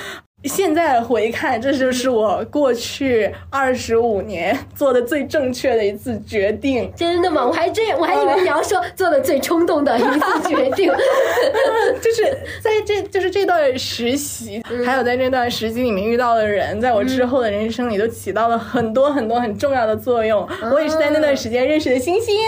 [0.45, 6.89] 现在回看，这就是我过去二十五年做的最正确的一次决定。
[6.95, 7.45] 真的吗？
[7.45, 10.89] 我还真我还以为你要说做的最冲动的一次决定。
[12.02, 12.23] 就是
[12.62, 20.47] 在这就是这段实习，还有在这段实习里面遇到的人，在我之后的人生里都起到了很多很多很重要的作用。
[20.71, 22.36] 我也是在那段时间认识的星星。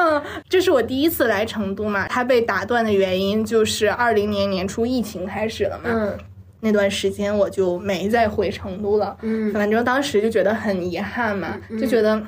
[0.00, 5.90] 嗯，这是我第一次来成都嘛，它被打断的原因就是二零年年初疫情开始了嘛。
[5.92, 6.18] 嗯
[6.62, 12.22] 那段时间我就没再回成都了，嗯反正当时就觉得很遗憾嘛，就觉得，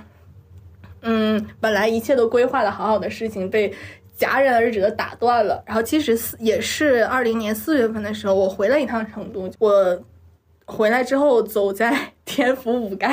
[1.03, 3.71] 嗯，本来一切都规划的好好的事情被
[4.19, 5.63] 戛然而止的打断了。
[5.67, 10.03] 然后其实四也是二零年四月份的时候，我回了一趟成都，我
[10.65, 13.07] 回来之后走在天府五街，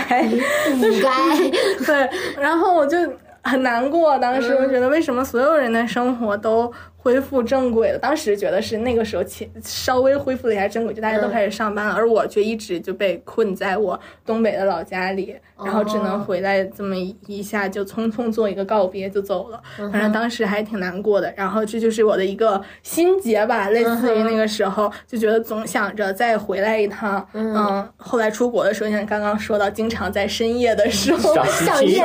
[0.73, 1.51] 五街。
[1.85, 2.09] 对，
[2.41, 2.97] 然后我就
[3.43, 4.17] 很难过。
[4.19, 6.71] 当时我觉得，为什么所有人的生活都
[7.09, 7.97] 恢复正轨了？
[7.97, 16.95] 当时觉得是那个时候前稍微恢复了一下正轨，就大家都开始上班了，而我却一直就被困在我东北的老家里，然后只能回来这么
[17.25, 19.59] 一下就匆匆做一个告别就走了。
[19.91, 21.33] 反正当时还挺难过的。
[21.35, 27.27] 然后这就是我的一个心结吧，类似于那个时候就觉得总想着再回来一趟。
[27.33, 31.97] 嗯，后来出国的时候，像刚刚说到，经常在深夜的时候刷视想频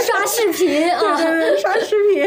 [0.00, 2.24] 刷视频啊，对刷视频，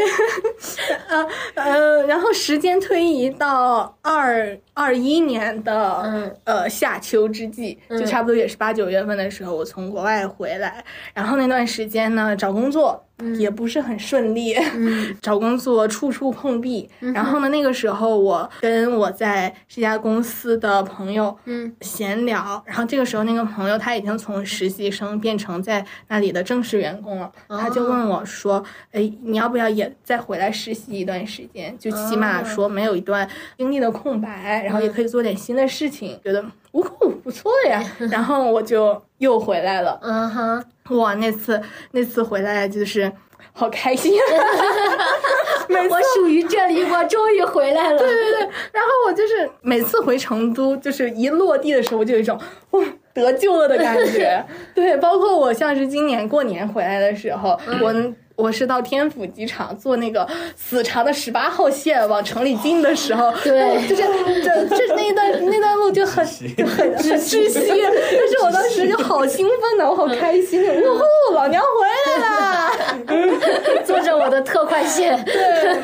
[1.08, 1.75] 呃 呃，
[2.06, 10.84] 然后时间推移到二二一年的、嗯呃夏秋之际，就差不多也是八九月份的时候，我从国外回来，
[11.14, 13.02] 然后那段时间呢，找工作。
[13.38, 14.54] 也不是很顺利，
[15.22, 16.88] 找工作处处碰壁。
[17.00, 21.72] 然后呢，那个时候我跟我在这家公司的朋友嗯。
[21.80, 31.76] 闲聊，然后这个时候那个朋友他已经从实习生变成在那里的正式员工了，他就问我说：“哎，你要不要也再回来实习一段时间？
[31.78, 36.44] 就起码说没有一段经历的空白，然后也可以做点新的事情，觉得
[36.76, 37.82] 呜呼不错呀。
[38.10, 39.98] ”然后我就又回来了。
[40.02, 40.64] 嗯哼，
[40.98, 41.60] 哇，那次
[41.92, 43.10] 那次回来就是
[43.52, 44.12] 好开心，
[45.90, 47.98] 我属于这里，我终于回来了。
[47.98, 48.40] 对对对，
[48.72, 52.38] 然后我就是每次回成都，就是一落地的时候，就有一种
[52.72, 52.84] 哇
[53.14, 54.44] 得救了的感觉。
[54.74, 57.94] 对，包括我像是今年过年回来的时候，我。
[58.36, 63.88] 我是到天府机场坐那个死长的十八号线往城里进的时候，对。
[63.88, 64.02] 就是
[64.42, 72.72] 这这那一段那段路就很很很窒息，但是我当时就好兴奋呐，我好开心，呜呼，老娘回来啦！
[73.84, 75.18] 坐着我的特快线。
[75.24, 75.76] 对。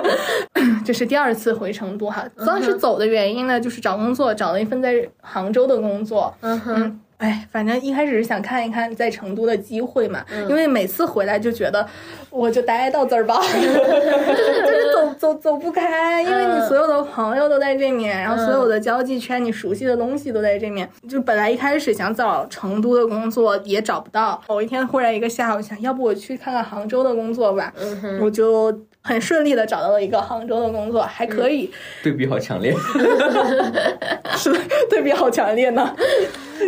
[0.84, 6.34] 这是第二次回成都哈，当时走的原因呢，就是找工作，找了一份在杭州的工作。
[6.40, 11.86] 嗯哼，嗯，哎，反正一开始是想看一看在成都的机会嘛，因为每次回来就觉得
[12.30, 20.88] 我就待到这儿吧，就 是就是走走走不开，因为你所有的朋友都在这面，然后所有的交际圈，你熟悉的东西都在这面。
[21.06, 27.70] 就本来一开始想找成都的工作也找不到，某一天忽然一个下午想，要不我去看看杭州的工作吧，
[28.22, 31.70] 我就很顺利的找到了一个杭州的工作，还可以。
[32.02, 32.74] 对比好强烈。
[34.38, 35.94] 是的，对比好强烈呢。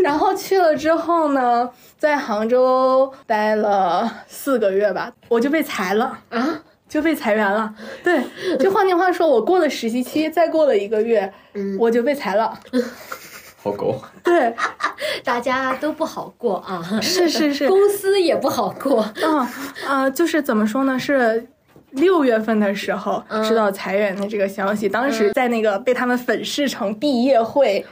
[0.02, 7.74] 然后去了之后呢，在杭州待了四个月吧，我就被裁了啊，就被裁员了。
[8.02, 8.22] 对，
[8.59, 11.33] 就换句话说，我过了实习期，再过了一个月，
[11.78, 12.59] 我就被裁了。
[13.62, 14.52] 好狗，对，
[15.22, 19.09] 大家都不好过啊，是是是， 公司也不好过。
[19.22, 19.46] 嗯
[19.87, 20.98] 啊、就是怎么说呢？
[20.98, 21.46] 是
[21.92, 27.85] 六月份的时候知道裁员的这个消息，当时在那个被他们粉饰成毕业会。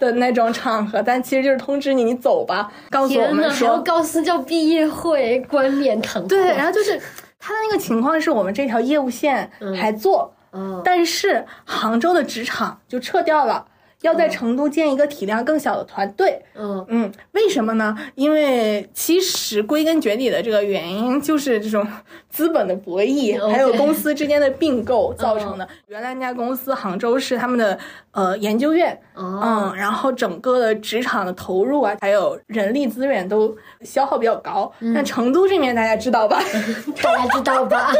[0.00, 6.26] 的那种场合，但其实就是通知你，你走吧，告诉我们说，告诉叫毕业会，冠冕堂皇。
[6.26, 6.98] 对，然后就是
[7.38, 13.66] 他的那个情况是我们这条业务线还做，嗯但是杭州的职场就撤掉了。
[14.02, 16.42] 要在成都建一个体量更小的团队。
[16.54, 17.94] 嗯嗯，为什么呢？
[18.14, 21.86] 因为其实归根结底的这个原因就是这种
[22.30, 25.68] 资本的博弈，还有公司之间的并购造成的。
[25.86, 27.78] 原来那家公司杭州是他们的
[28.12, 34.70] 呃研究院，哦嗯，然后整个的职场的投入啊，还有人力资源都消耗比较高。
[34.94, 36.40] 但成都这边大家知道吧？
[37.02, 37.92] 大家知道吧？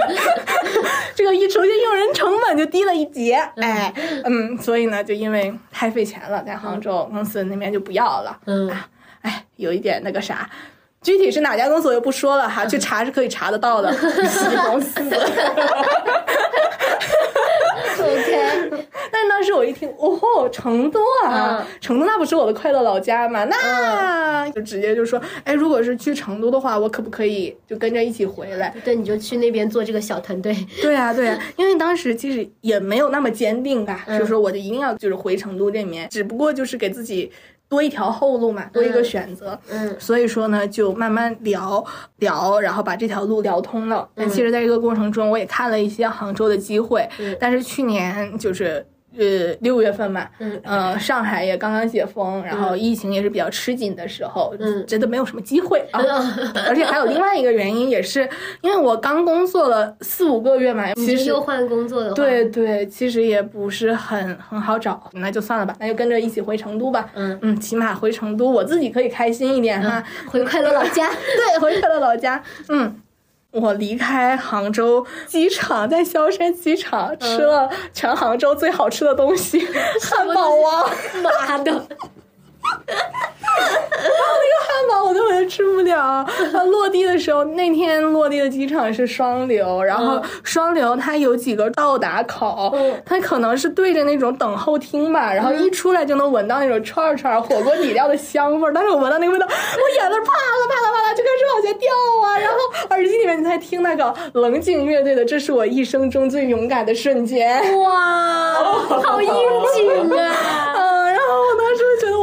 [1.14, 3.92] 这个一首先用人成本就低了一截，哎，
[4.24, 8.70] 嗯，所以呢，就因为太费钱了，在杭州公司那边就不要了，嗯
[9.22, 10.48] 哎，有一点那个啥。
[11.02, 13.90] 具体是哪家公司我就不说了哈， 去查是可以查得到的。
[14.66, 16.49] 公司，OK，
[19.20, 23.44] 但当时我一听，哦吼，成都啊，嗯成都那不是我的快乐老家吗？
[23.44, 28.74] 那就直接就说，哎，如果是去成都的话，我可不可以就跟着一起回来？
[28.82, 30.56] 对，你就去那边做这个小团队。
[30.80, 37.30] 对啊，对啊，因为当时其实也没有那么坚定吧，嗯就说我就一定要就是回成都这边，只不过就是给自己
[37.68, 39.58] 多一条后路嘛，多一个选择。
[39.70, 41.84] 嗯所以说呢，就慢慢聊
[42.20, 44.08] 聊，然后把这条路聊通了。
[44.14, 48.86] 但其实，在这个过程中，我也看了一些杭州的机会，嗯但是去年就是。
[49.18, 56.00] 呃，六月份嘛，嗯呃，上海也刚刚解封，然后疫情也是比较吃紧的时候，嗯真的没有什么机会啊。
[56.66, 58.28] 而且还有另外一个原因，也是
[58.62, 67.10] 因为我刚工作了四五个月嘛，其实又换工作的话，对对，其实也不是很很好找，那就算了吧，那就跟着一起回成都吧。
[67.14, 70.02] 嗯嗯，起码回成都，我自己可以开心一点哈。
[70.26, 71.08] 回快乐老家。
[71.36, 72.42] 对，回快乐老家。
[72.68, 73.00] 嗯。
[73.52, 79.66] 我离开杭州机场，在萧山机场吃了全杭州最好吃的东西——
[80.00, 80.90] 汉堡王。
[81.22, 81.86] 妈的！
[84.62, 86.24] 汉堡我根本就吃不了。
[86.52, 98.72] 它落地的时候，那天落地的机场是双流，然后双流它有几个到达口，嗯它可能是对着那种等候厅吧，然后一出来就能闻到那种串串火锅底料的香味儿。
[98.72, 101.90] 当时我闻到那个味道，我眼泪啪啦啪啦啪啦就开始往下掉
[102.24, 102.56] 啊，然后
[102.90, 107.62] 耳机里面你在听那个棱镜乐队的《这是我一生中最勇敢的瞬间》。
[107.80, 108.54] 哇，
[109.02, 110.34] 好应景啊！
[110.76, 112.19] 嗯，然后我当时就觉得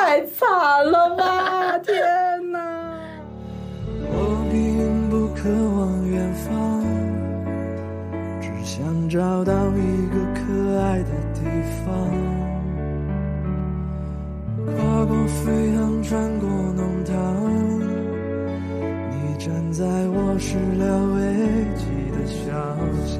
[0.00, 0.48] 太惨
[0.90, 1.76] 了吧！
[1.84, 1.96] 天
[2.52, 2.58] 哪！
[4.06, 6.82] 我并不渴望远方，
[8.40, 10.40] 只想找到一个可
[10.80, 11.40] 爱的地
[11.84, 11.86] 方。
[14.76, 17.14] 跨过飞航，穿过弄堂，
[19.10, 21.18] 你站在我始料未
[21.74, 21.82] 及
[22.12, 22.46] 的小
[23.04, 23.18] 巷。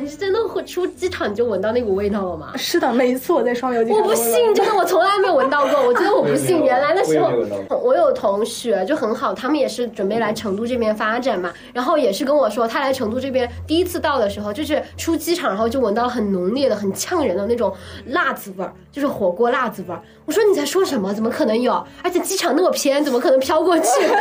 [0.00, 2.52] 你是真的会出机场你就闻到那股味道了吗？
[2.56, 5.80] 是的，每一次我在双流机场，我不信，真的，我从来没有闻到过。
[5.86, 7.30] 我觉得 我不信，原来的时候
[7.78, 17.72] 我有同学就很好，他们也是准备来成都这边发展嘛，然后也是跟我说，他来成都这边第一次到的时候，就是出机场，然后就闻到很浓烈的、很呛人的那种
[18.06, 20.00] 辣子味儿，就是火锅辣子味儿。
[20.24, 21.12] 我说你在说什么？
[21.14, 21.72] 怎么可能有？
[22.02, 23.84] 而且机场那么偏，怎么可能飘过去？
[23.84, 24.14] 他 说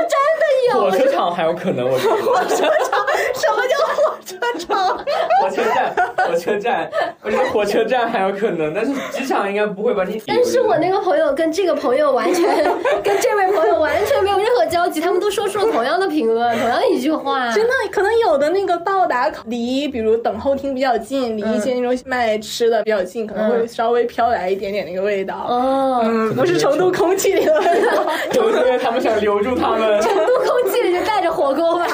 [0.00, 0.80] 真的有。
[0.80, 2.16] 火车场还有可能，我觉得。
[2.22, 5.03] 火车场什么叫火车场？
[5.42, 6.90] 火车站，火车站，
[7.22, 10.04] 我觉得火车站还有可能，但是机场应该不会吧？
[10.06, 12.44] 你但是我那个朋友跟这个朋友完全
[13.02, 17.50] 跟这位朋友完全没有任何交集，他们都说出了同样的评论，同样一句话。
[17.52, 25.46] 真的，可能有的那个到达口离，比如等候厅比较近，离一些那种卖吃的比较近，可能会稍微飘来一点点那个味道。
[25.48, 28.04] 哦，嗯，不是成都空气里的味道。
[28.32, 30.00] 可能是因为他们想留住他们。
[30.00, 31.86] 成都空气里就带着火锅吧。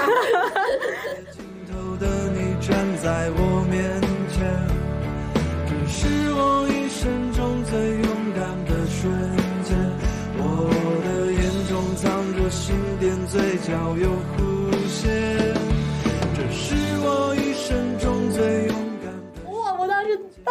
[13.30, 14.49] 嘴角有弧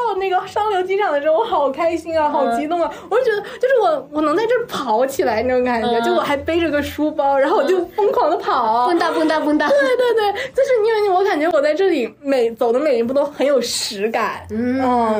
[0.07, 2.91] 到那个双流机场的时候，我好开心啊，好激动啊！
[3.09, 8.87] 我就觉得，就是我我能在这儿跑起来那种感觉，嗯就我还背着个书包，然后我就疯狂的跑。
[8.87, 9.67] 蹦哒蹦哒蹦哒。
[9.67, 14.45] 对对对，就是因为我感觉我在这里每走的每一步都很有实感。
[14.49, 14.79] 嗯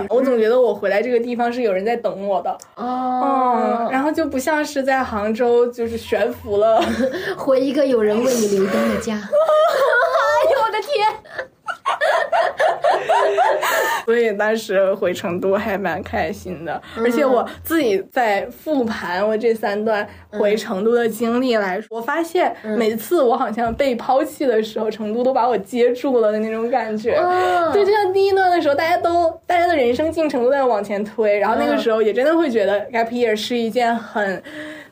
[0.10, 2.58] 我总觉得我回来这个地方是有人在等我的。
[2.76, 2.88] 嗯，
[3.22, 6.82] 哦，然后就不像是在杭州，就是悬浮了。
[7.38, 9.16] 回一个有人为你留灯的家。
[10.40, 10.90] 哎呦我的天！
[14.10, 27.18] 所以当时回成都还蛮开心的，而且我自己在复盘我这三段回成都的经历来说，我发现每次我好像被抛弃的时候，成都都把我接住了的那种感觉。
[27.24, 34.42] 嗯对，就像第一段的时候，大家都大家的人生进程都在往前推，然后那个时候也真的会觉得 gap year 是一件很。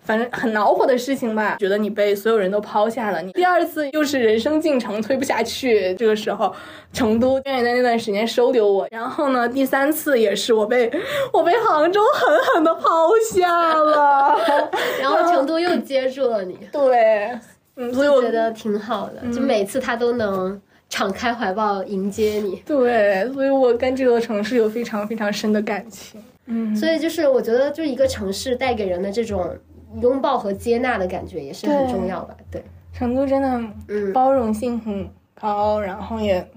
[0.07, 3.21] 反正很恼火的事情吧，觉得你被所有人都抛下了。
[3.21, 6.55] 你第二次又是人生进程推不下去，这个时候
[6.93, 8.87] 成都愿意在那段时间收留我。
[8.89, 10.89] 然后呢，第三次也是我被
[11.33, 14.39] 我被杭州狠狠的抛下了。
[15.01, 17.37] 然后成都又接住了你，对，
[17.75, 22.63] 嗯，所以我觉得挺好的，就每次他都能敞开怀抱迎接你。
[22.65, 26.23] 对，所以我跟这座城市有非常非常深的感情。
[26.49, 29.53] 嗯，所以就是我觉得，就一个城市带给人的这种
[30.01, 32.35] 拥抱和接纳的感觉也是很重要吧。
[32.51, 36.47] 对，成都真的，嗯，包容性很高，然后也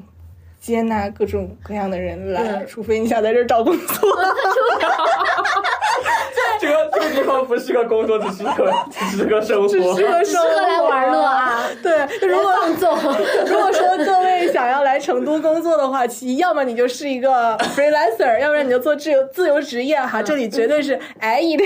[0.60, 3.86] 接纳各种各样的人来，除非你想在这儿找工作。
[6.60, 11.62] 这个这个地方不是个工作，只是个 只是个生活，只是个 生活来玩乐啊。
[11.82, 12.94] 对，如果放纵，
[13.46, 20.22] 如果说各位想要来成都工作的话，其要么你就是一个 freelancer，要不然你就做自由自由职业哈。
[20.22, 21.64] 这里绝对是哎一的，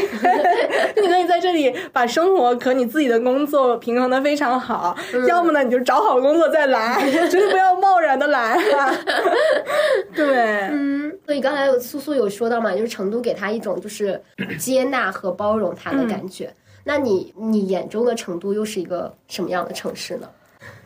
[0.97, 4.97] 你可以在这里把生活和你自己的工作平衡的非常好。
[5.27, 8.57] 要么呢，你就找好工作再来，绝对不要贸然的来。
[10.15, 14.21] 对，嗯，所以刚才苏苏有说到嘛，就是成都给他一种就是
[14.59, 16.53] 接纳和包容他的感觉。
[16.85, 20.29] 那你你眼中的成都又是一个什么样的城市呢？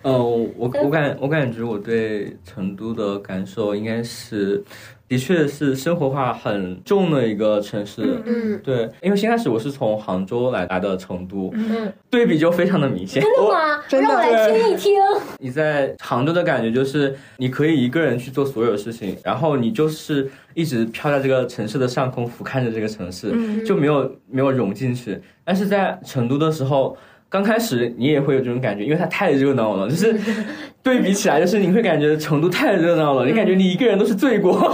[0.03, 4.62] 呃，我我感我感觉我对成都的感受应该是，
[5.09, 8.22] 的确是生活化很重的一个城市。
[8.26, 13.22] 嗯，对，因为先开始我是从杭州来来的成都，嗯，对比就非常的明显。
[13.22, 13.82] 真的吗？
[13.90, 14.94] 让我来听一听。
[15.38, 25.18] 你在杭州的感觉就是你可以一个人去做所有事情，然后你就是一直飘在这个城市的上空，俯瞰着这个城市，就没有没有融进去。
[25.42, 26.96] 但是在成都的时候。
[27.30, 30.18] 刚开始你也会有这种感觉，因为它太热闹了，就是
[30.82, 34.58] 对比起来，就是你会感觉成都太热闹了，你感觉你一个人都是罪过。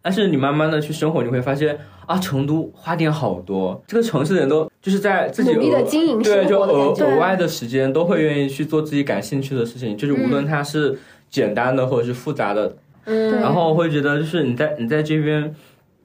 [0.00, 10.98] 但是你慢慢的去生活，你会发现啊，成都花店好多，这个城市的人都就是在自己努力的经营对，就额额外的时间都会愿意去做自己感兴趣的事情，就是无论它是
[11.28, 15.54] 简单的或者是复杂的，嗯，然后我会觉得就是你在你在这边。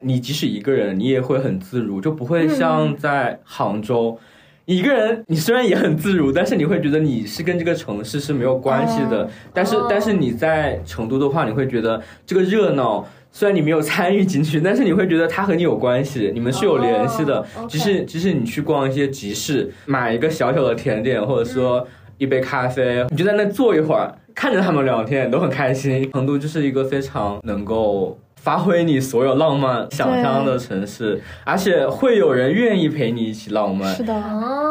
[0.03, 4.17] 你即使一个人，你也会很自如，就不会像在杭州，
[4.65, 9.29] 一个人你虽然也很自如，但是你会觉得你是跟这个城市是没有关系的。
[9.53, 17.45] 但是但是你在成都的话，你会觉得这个热闹虽然你没有参与进去， 但是你会觉得它和你有关系，你们是有联系的。
[17.67, 21.85] 即使即使你去逛一些集市，买一个小小的甜点，或者说
[22.17, 26.09] 一杯咖啡，你就在那坐一会儿，看着他们聊天，都很开心。
[26.11, 28.17] 成都就是一个非常能够。
[28.43, 33.95] 发挥你所有浪漫想象的城市，而且会有人愿意陪你一起浪漫。
[33.95, 34.13] 是的，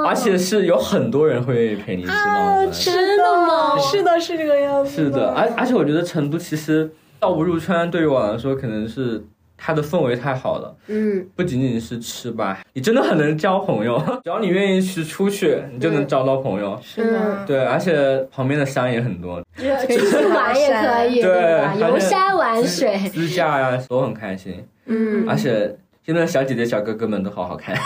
[0.07, 2.71] 而且是有很多人会愿意陪你一起浪漫。
[2.71, 3.79] 真的吗？
[3.79, 4.91] 是的，是这个样子。
[4.91, 9.25] 是的，而而且我觉得成都其实倒不入川，对于我来说可能是。
[9.65, 27.77] 它的氛围太好了，嗯，不仅仅是吃吧，你真的很能交朋友， 只要你愿意去出去，你就能交到朋友，是的，对，而且旁边的山也很多，出去玩也可以，对，游山玩水，自驾呀都很开心，嗯，而且现在小姐姐小哥哥们都好好看。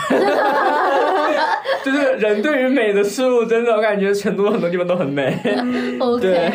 [1.91, 5.37] 就是人对于美的事物，真的我感觉成都很多地方都很美。
[6.21, 6.51] 对，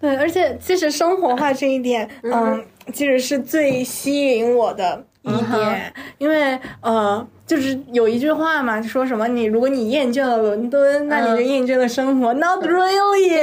[0.00, 12.32] 对，而且其实生活化这一点，嗯，其实是最吸引我的一点，因为呃，就是有一句话嘛，说什么你如果你厌倦了伦敦，那你就厌倦了生活。
[12.34, 13.42] Not really，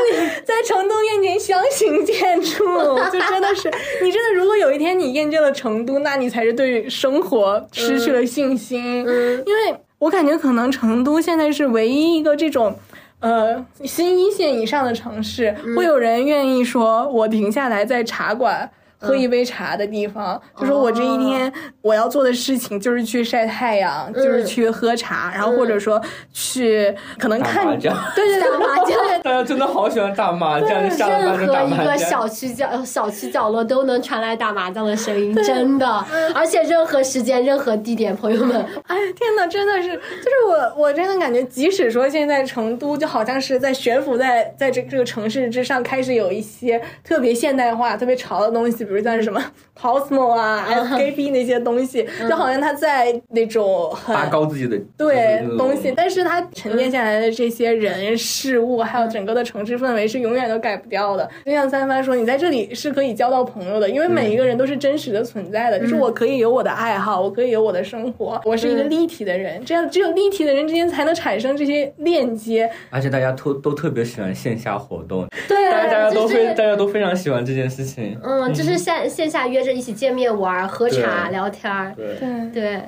[0.44, 2.56] 在成都面前相形见绌，
[3.10, 3.70] 就真的是
[4.02, 9.76] 你真的，如果有一天你厌倦了成都，那你才是对生活失去了信心，因为。
[10.00, 12.74] 我感觉可能成都现在是唯一一个这种，
[13.20, 18.70] 呃，新一线以上的城市，会有人愿意说，我停下来在茶馆。
[19.00, 25.98] 喝一杯茶的地方，就说我这一天我要做的事情就是去晒太阳，就是去喝茶，然后或者说
[26.32, 31.78] 去可能看对对打麻将，大家真的好喜欢打麻将，下了班就打麻将。
[31.78, 48.89] 任何一个小区角小区角落都能传来打麻将的声音，真的，而且任何时间任何地点，朋友们，哎天呐，真的是，就是我我真的感觉，即使说现在成都就好像是在悬浮在在这这个城市之上，开始有一些特别现代化、特别潮的东西。
[48.90, 49.40] 比如像是什么
[49.80, 61.28] Cosmo 啊、SKP 那些东西，就好像他在那种很拔高自己的对东西，但是他沉淀下来的这些人事物，还有整个的城市氛围是永远都改不掉的。
[61.46, 65.78] 就像三番说，你在这里是可以交到朋友的，因为每一个人都是真实的存在的。
[65.78, 69.64] 就是我可以有我的爱好，我可以有我的生活，我是一个立体的人。
[69.64, 72.68] 这样只有立体的人之间才能产生这些链接。
[72.90, 78.18] 而且大家都都特别喜欢线下活动，对，大家大家都非大家都非常喜欢这件事情。
[78.24, 78.79] 嗯，就是。
[78.80, 81.94] 线线下约着一起见面玩、喝茶、聊天儿。
[81.96, 82.82] 对，对，对，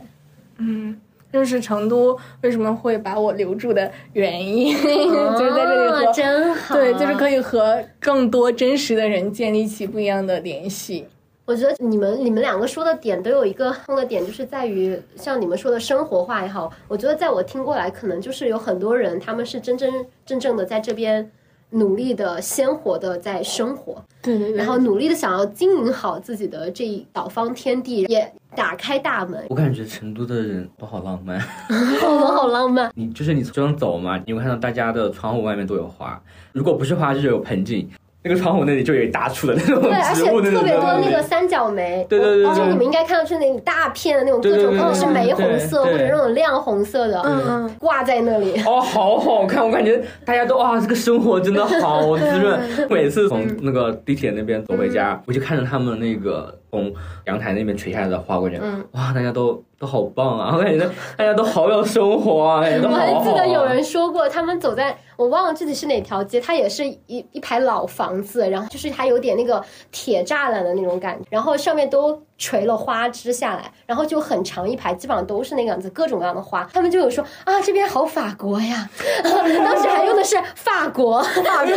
[0.58, 6.74] 嗯，认识成都为什么会把我留住的原因， 就是在这里真好。
[6.74, 11.06] 对，就是可以和更多真实的人建立起不一样的联系。
[11.44, 19.92] 我觉得你们你们两个说的点都有一个共的点，就是在于像你们说的生活化也好，我觉得在我听过来，可能就是有很多人他们是真真
[20.24, 21.30] 正正的在这边
[21.72, 31.40] 努力的、鲜活的在生活，对对然后努力的想要经营好自己的这一小方天地，也打开大门，我感觉成都的人都好浪漫。
[32.00, 32.92] 好好浪漫。
[32.94, 36.20] 你就是你这样走嘛，你会看到大家的窗户外面都有花，
[36.52, 37.88] 如果不是花，就是有盆景。
[38.24, 48.60] 那个窗户那里就有一大簇的那种对，而且植物那种特别多那个三角梅，对对对对就你们应该看到是那一大片的那种各种，对对对可能是玫红色或对对者那种亮红色的，嗯嗯，挂在那里。
[48.64, 49.66] 哦，好好看！
[49.66, 52.60] 我感觉大家都啊，这个生活真的好滋润。
[52.88, 56.90] 每次从那个地铁那边走回家，我就看着他们那个从
[57.26, 60.52] 阳台那边垂下来的花，我觉得嗯哇，大家都都好棒啊！
[60.56, 60.82] 我感觉
[61.18, 63.24] 大家都好有生活啊， 感觉都我还好好啊。
[63.26, 76.66] 记得有人说过，他们走在我忘了具体是哪条街，它也是一一排老房子，然后就是还有点那个铁栅栏的那种感觉，然后上面都垂了花枝下来，然后就很长一排，基本上都是那个样子，各种各样的花。
[76.72, 78.88] 他们就有说啊，这边好法国呀，
[79.22, 81.74] 当时还用的是法国，法国，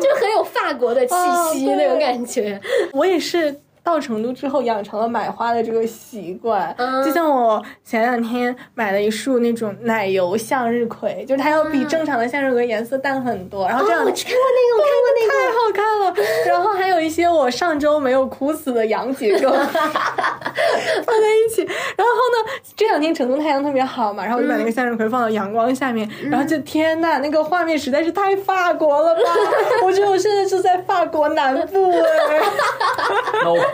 [0.00, 1.14] 就很有法国的气
[1.52, 2.58] 息、哦那种感觉。
[2.94, 3.54] 我也是
[3.84, 6.74] 到成都之后养成了买花的这个习惯。
[6.78, 15.32] 嗯就像我前两天买了一束那种奶油向日葵，就是它要比正常的向日葵颜色淡很多，然后这样哦，我看过那个，我看过那个。
[15.34, 16.14] 太好看了。
[16.46, 19.60] 然后还有一些我上周没有哭死的洋桔梗放
[21.20, 21.62] 在一起。
[21.62, 29.20] 然后呢，这两天成都太阳特别好嘛，然后我就把那个向日葵放到阳光下面，然后就天呐，那个画面实在是太法国了吧！
[29.84, 32.40] 我觉得我现在就在法国南部哎。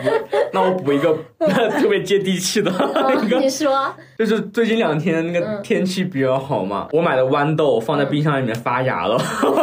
[0.53, 1.17] 那我补，一个
[1.79, 3.39] 特别接地气的 那嗯个。
[3.39, 9.17] 你，说，就是最近两天那个天气比较好嘛，我买的豌豆放在冰箱里面发芽了。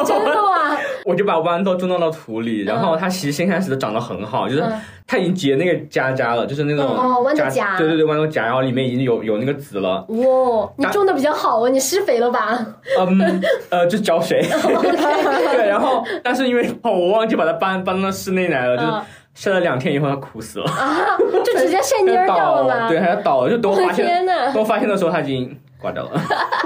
[0.04, 0.76] 真的吗？
[1.04, 4.72] 我就把豌豆种到了土里，然后它其实先开始长得很好，就是嗯。
[5.10, 7.78] 它已经结那个痂痂了，就是那种哦豌豆荚。
[7.78, 12.58] 对对对，豌豆荚，然后里面已经有有那个籽了，哇，你种的比较好哦，你施肥了吧？
[13.00, 19.02] 嗯呃，就浇水，对，然后但是因为哦我忘记把它搬搬到室内来了，就是嗯
[19.38, 22.88] 晒了两天以后它枯死了，啊， 就直接晒蔫掉了倒了，吗？
[22.90, 26.20] 对，它倒了，就等我发现等我发现的时候它已经挂掉了，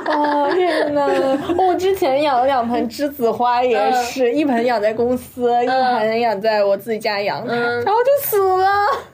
[0.06, 1.06] 哦天呐！
[1.58, 8.66] 我 之前养了两盆栀子花，也是、一盆养在公司，一盆养在我自己家阳台，嗯然后就死了，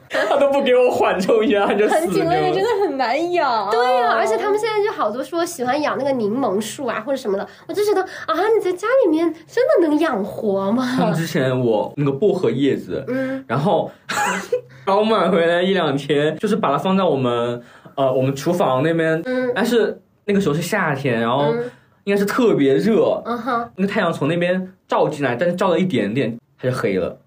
[0.08, 2.00] 他都不给我缓冲一下，他就死了。
[2.00, 2.62] 盆景类的真。
[2.62, 3.70] 的很难养。
[3.70, 11.12] 对呀、而且他们现在就好多说喜欢养那个柠檬树啊或者什么的，我就觉得啊，你在家里面真的能养活像吗？
[11.16, 13.90] 之前我那个薄荷叶子，嗯，然后
[14.84, 17.60] 刚买回来一两天，就是把它放在我们
[17.98, 21.64] 呃我们厨房那边，嗯但是那个时候是夏天，然后嗯
[22.04, 27.18] 应该是特别热，嗯哼，那个太阳从那边照进来，但是照了一点点，它就黑了，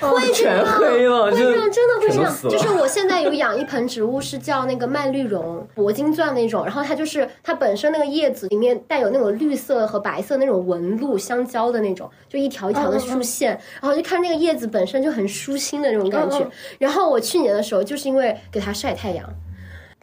[0.00, 0.62] 会这全。
[0.62, 2.32] 黑了，就会这样，真的会这样。
[2.42, 16.46] 就是我现在有养一盆植物，是叫那个蔓绿绒、铂金钻那种，然后它就是它本身那个叶子里面带有那种绿色和白色那种纹路相交的那种，就一条一条的竖线，然后就看那个叶子本身就很舒心的那种感觉。
[16.78, 19.26] 然后我去年的时候，就是因为给它晒太阳。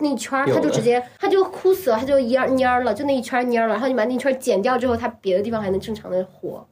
[0.02, 3.68] 那一圈儿，它就直接，它就枯死了，它就蔫蔫了，就那一圈儿蔫了。
[3.68, 6.68] 然后你把那一圈儿剪掉之后，它别的地方还能正常的活。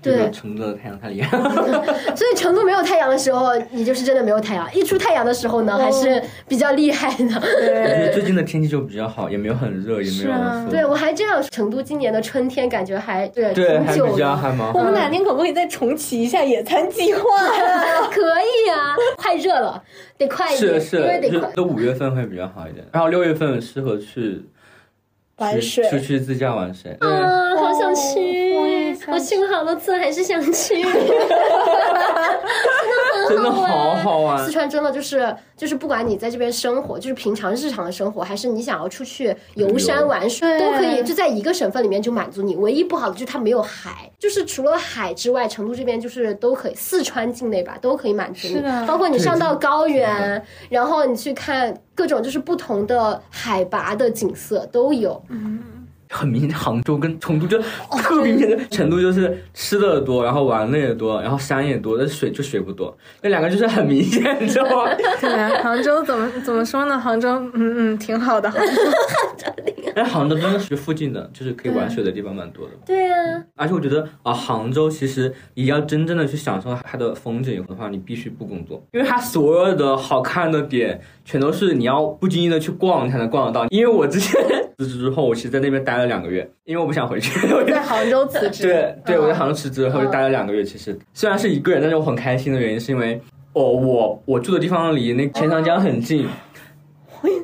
[0.00, 1.84] 这个对成都的太阳太厉害了。
[2.16, 7.24] 所以成都没有太阳的时候，你就是真的没有太阳；一出太阳的时候呢，还是比较厉害的。
[7.24, 14.82] 我觉得对，最近的天气就比较好，也没有很热，也没有是啊对，我还这样，成都今年的春天感觉还对对，还比挺久的，较还蛮我。
[14.82, 17.20] 们哪天可不可以再重启一下野餐计划？
[18.10, 19.82] 可以啊，快热了，
[20.16, 21.48] 得快一点，是是因为，得快。
[21.50, 24.42] 就都五月份会比较好一点，然后六月份适合去去
[25.38, 26.96] 玩水出去自驾玩水。
[27.00, 29.00] 啊，好想我也去！
[29.00, 30.82] 想我去过好多次，还是想去。
[33.28, 34.50] 真的好好玩四。
[34.50, 42.56] 川真的就是就是，不管你在这边生活，就是平常日常的生活，还是你想要出去游山玩水，都可以，就在一个省份里面就满足你。
[42.56, 48.60] 唯一不好的就是它没有海，就是除了海之外，成都这边就是都可以，四川境内吧都可以满足你。
[48.86, 55.22] 包括你上到高原，然后你去看各种就是不同的海拔的景色都有。
[56.10, 57.58] 很明显，杭州跟成都就
[58.02, 64.90] 特别明显的，成都就是吃的多，然后玩的也多，然后山也多，但是水就水不多，那两个就是很明显，你知道吗？
[65.20, 66.98] 对啊，杭州怎么怎么说呢？
[66.98, 68.50] 杭州，嗯嗯，挺好的。
[68.50, 68.60] 杭
[69.36, 69.52] 州
[69.94, 72.72] 但是杭州真的是附近的，就是可以玩水的地方蛮多的。
[72.86, 83.66] 对啊，而且我觉得啊，杭州其实你要真正的去享受它的风景的话，你必须不工作，因为它所有的好看的点全都是你要不经意的去逛你才能逛得到。
[83.70, 84.40] 因为我之前
[84.78, 87.38] 辞职之后，我其实在那边待了两个月，因为我不想回去。
[87.54, 88.62] 我就在杭州辞职。
[88.62, 90.62] 对对，嗯我在杭州辞职后就待了两个月。
[90.62, 93.20] 其实虽然是一个人，但是我很开心的原因是因为。
[93.54, 96.28] 哦，我我住的地方离那钱塘江很近，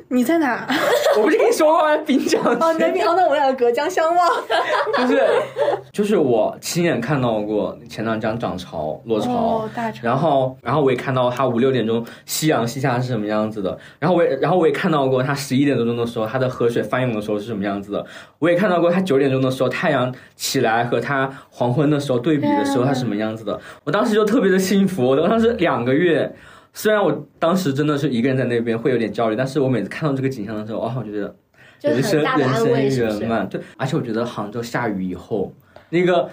[0.09, 0.65] 你在哪？
[1.17, 1.97] 我不是跟你说过吗？
[2.05, 4.29] 滨江哦，你在滨江，那我们俩隔江相望。
[4.97, 5.23] 就是
[5.91, 9.99] 就是我亲眼看到过钱塘江涨潮落潮，哦，大潮。
[10.03, 18.05] 然后然后我也看到它五六点钟夕阳西下是什么样子的，然后我也然后我也看到过它十一点多钟的时候它的河水翻涌的时候是什么样子的，
[18.39, 26.33] 我也看到过它九点钟的时候太阳起来和它黄昏的时候对比的时候它什么样子的，我当时就特别的幸福，我当时两个月。
[26.77, 31.33] 虽然我当时真的是一个人在那边会有点焦虑，但是我每次看到这个景象的时候，哦，我就觉得
[31.81, 33.47] 人生人生圆满。
[33.47, 35.53] 对，而且我觉得杭州下雨以后，
[35.89, 36.29] 那个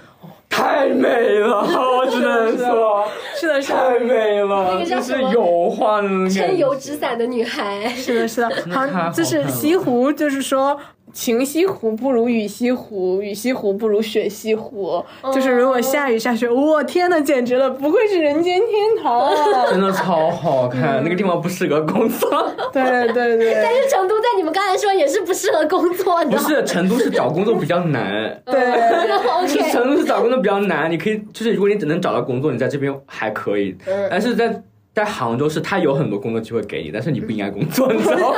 [0.50, 7.88] 太美了， 我只能说，是的，是太，美了，就是油画那种撑油纸伞的女孩。
[7.90, 8.48] 是的，是的。
[8.74, 10.76] 好的太好，就是西湖，就是说。
[11.12, 15.04] 晴西湖不如雨西湖，雨西湖不如雪西湖。
[15.32, 19.34] 就是如果下雨下雪，我天呐，简直了，不愧是人间天堂啊！
[19.70, 22.28] 真的超好看，那个地方不适合工作。
[22.72, 22.82] 对
[23.12, 26.30] 对对 但是成都在你们刚才说也是不适合工作的。
[26.30, 30.90] 不是成都是找工作比较难， 对，就是，OK，成都是找工作比较难。
[30.90, 34.62] 你可以就是如果你只能找到工作，你在这边还可以，嗯但是在。
[34.94, 38.36] 在杭州是他有很多工作机会给你，但是你不应该工作，你知道吗？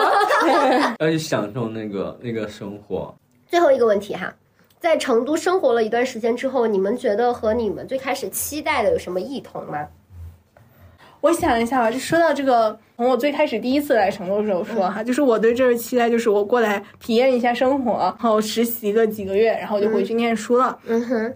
[1.00, 3.14] 要去享受那个那个生活。
[3.46, 4.34] 最后一个问题哈，
[4.80, 9.86] 在成都生活了一段时间之后，你们觉得和你们最开始期待的有什么异同吗？
[11.20, 20.78] 我想一下吧，就说到这个，从我最开始第一次来成都的时候说哈，就是我对这个期待就是我过来体验一下生活，然后实习个几个月，然后我就回去念书了。
[20.86, 21.34] 嗯哼，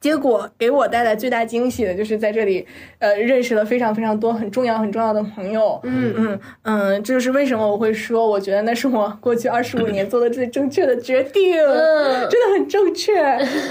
[0.00, 2.66] 结果给我带来最大惊喜的就是在这里，
[2.98, 5.80] 呃，认识了非常非常多很重要很重要的朋友。
[5.82, 13.20] 嗯嗯嗯，这就是为什么我会说，我觉得那是我过去二十五 年做的最正确的决定，嗯真的很正确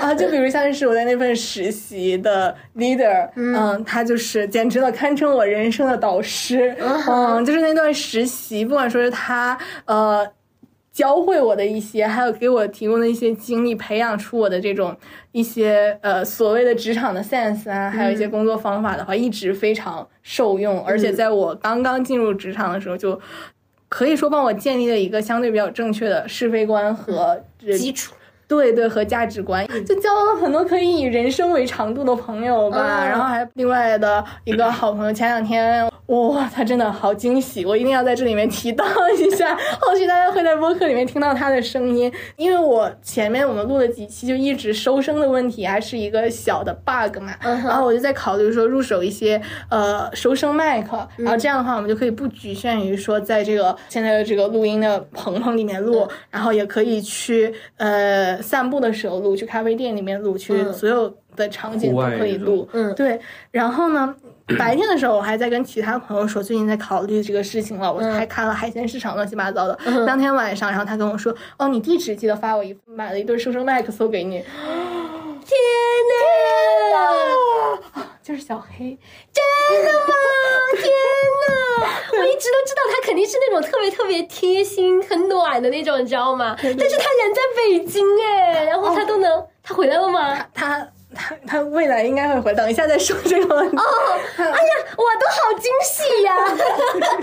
[0.02, 0.14] 啊！
[0.16, 6.76] 就比如像是我在那份实习的 leader，嗯，他就是简直了，堪称我人生的导师。
[7.08, 10.28] 嗯，就是那段实习，不管说是他呃。
[10.98, 14.98] 教会我的一些，还有给我提供的一些经历，培养出我的这种
[15.32, 20.84] 一些呃所谓的职场的 sense 啊，还有一些工作方法的话，一直非常受用。
[20.84, 23.22] 而且在我刚刚进入职场的时候，就
[23.88, 28.16] 可以说帮我建立了一个相对比较正确的是非观和人基础。
[28.48, 33.04] 对对和价值观，就交到了很多可以以人生为长度的朋友吧。
[33.04, 38.86] 嗯然后还另外的一个好朋友，前两天哇，他真的好惊喜，我一定要在这里面提到
[39.18, 39.56] 一下。
[39.80, 47.34] 后续大家会在播客里面听到他的声音，因为我前面我们录了几期，就一直收声的问题还是一个小的 bug 嘛。
[47.44, 62.68] 嗯然后我就在考虑说入手一些呃收声麦克，然后这样的话我们就可以不局限于说在这个现在的这个录音的棚棚里面录，然后也可以去呃散步的时候录，去咖啡店里面录，去嗯所有的场景都可以录。
[62.74, 63.20] 嗯对，
[63.52, 64.16] 然后呢？
[64.58, 67.92] 白天的时候，我还在跟其他朋友说，最近在考虑这个事情了。
[67.92, 69.78] 我嗯还看了海鲜市场，乱七八糟的。
[69.86, 74.38] 嗯当天晚上，然后他跟我说：“哦，你地址记得发我一份，买了一对收声麦克送给你。
[74.38, 74.46] 天
[77.94, 78.07] 哪！
[78.28, 78.98] 就是小黑，
[79.32, 80.06] 真的吗？
[80.76, 80.90] 天
[81.48, 81.88] 哪！
[82.20, 86.54] 我一直都知道他肯定是那种特别特别贴心、很暖的那种，你知道吗？
[86.62, 90.46] 但是他人在北京哎，然后他都能，他回来了吗？
[90.54, 90.86] 他
[91.18, 93.76] 他他未来应该会回，等一下再说这个问题。
[93.78, 93.82] 哦，
[94.38, 94.54] 哎呀，
[94.96, 96.34] 我都好惊喜呀！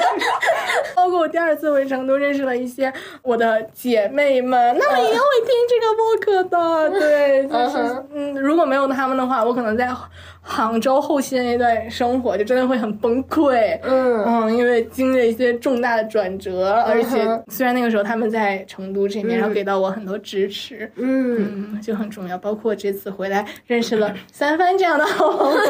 [0.94, 2.92] 包括我第二次回成都，认识了一些
[3.22, 6.90] 我的姐妹们，她们也会听这个播客的。
[6.90, 9.88] 对，就是嗯如果没有他们的话，我可能在
[10.42, 13.78] 杭州后期的那段生活就真的会很崩溃。
[13.82, 22.36] 嗯嗯，因为经历了一些重大的转折，而且虽然那个时候他们在成都这边，嗯然后给到我很多支持，嗯，嗯，就很重要。
[22.38, 25.60] 包括这次回来认识了三番这样的好朋友，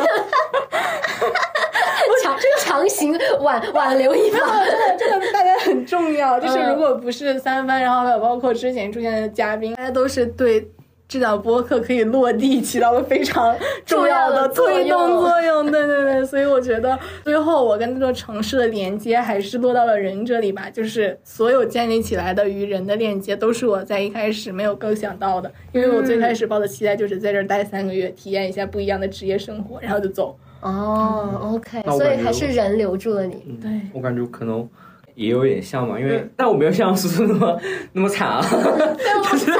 [2.22, 4.38] 强强行挽 挽留一把。
[4.38, 6.38] 真的真的大家很重要。
[6.38, 10.66] 就是嗯如果不是三番，然后还有包括之前出现的嘉宾，大家都是对。
[11.06, 15.70] 这档播客可以落地，起到了非常重要的推动作用。
[15.70, 20.68] 对对对，所以我觉得最后我跟这座城市的连接还是落到了人这里吧。
[20.70, 25.50] 就是所有建立起来的与人的链接，都是我在一开始没有构想到的。
[25.72, 30.36] 因为我最开始抱的期待就是在这儿待三个月，体验一下不一样的职业生活，然后就走。
[30.62, 33.44] 哦，OK，那我所以还是人留住了你。
[33.46, 34.66] 嗯对我感觉可能
[35.14, 37.60] 也有点像嘛，因为、但我没有像苏苏那么
[37.92, 38.40] 那么惨啊。
[38.50, 39.53] 对我好惨，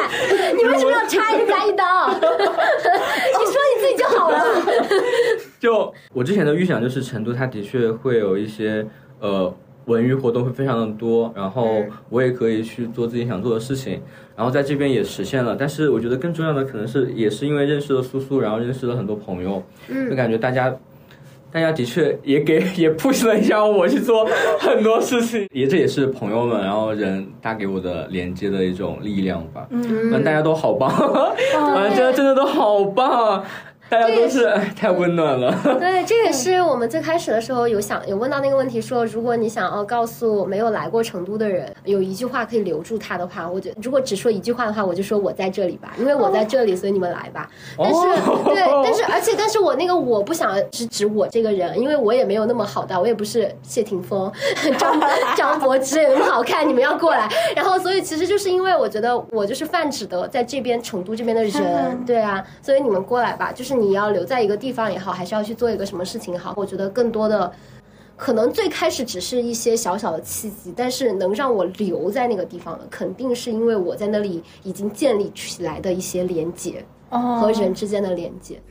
[0.56, 2.08] 你为什么要插人家一刀？
[2.12, 4.38] 你说你自己就好了。
[5.60, 8.86] 就我之前的预想就是成都，它的确会有一些
[9.20, 9.52] 呃
[9.86, 14.00] 文娱活动会非常的多，然后嗯我也可以去做自己想做的事情，
[14.36, 15.56] 然后在这边也实现了。
[15.58, 20.74] 但是我觉得更重要的可能是也是因为认识了苏苏，然后认识了很多朋友，嗯就感觉大家。
[21.54, 24.26] 大家的确也给 也 push 了一下我去做
[24.58, 29.64] 很多事情， 也这也是朋友们，然后人带给我的连接的一种力量吧。
[29.70, 30.10] 嗯。
[30.12, 30.90] 嗯，大家都好棒，
[31.52, 33.44] 反正 真的真的都好棒，
[33.88, 35.54] 大家都是哎太温暖了。
[35.78, 47.48] 对，这也是我们最开始的时候有想有问到那个问题说，如果你想要告诉没有来过成都的人，有一句话可以留住他的话，我觉得如果只说一句话的话，我就说我在这里吧，因为我在这里，所以你们来吧。
[47.78, 54.30] 但是、哦对，但是而且但是我那个我不想是指我这个人，因为我也没有那么好的，我也不是谢霆锋、
[54.78, 55.00] 张
[55.36, 57.28] 张柏芝也那么好看，你们要过来。
[57.54, 67.52] 然后所以其实就是因为我觉得我就是泛指的在这边成都这边的人，对啊，所以你们过来吧，就是你要留在一个地方也好，还是要去做一个什么事情也好，我觉得更多的。
[68.16, 78.62] 可能最开始只是一些小小的契机，但是能让我留在那个地方的，肯定是因为我在那里已经建立起来的一些连接哦和人之间的连接。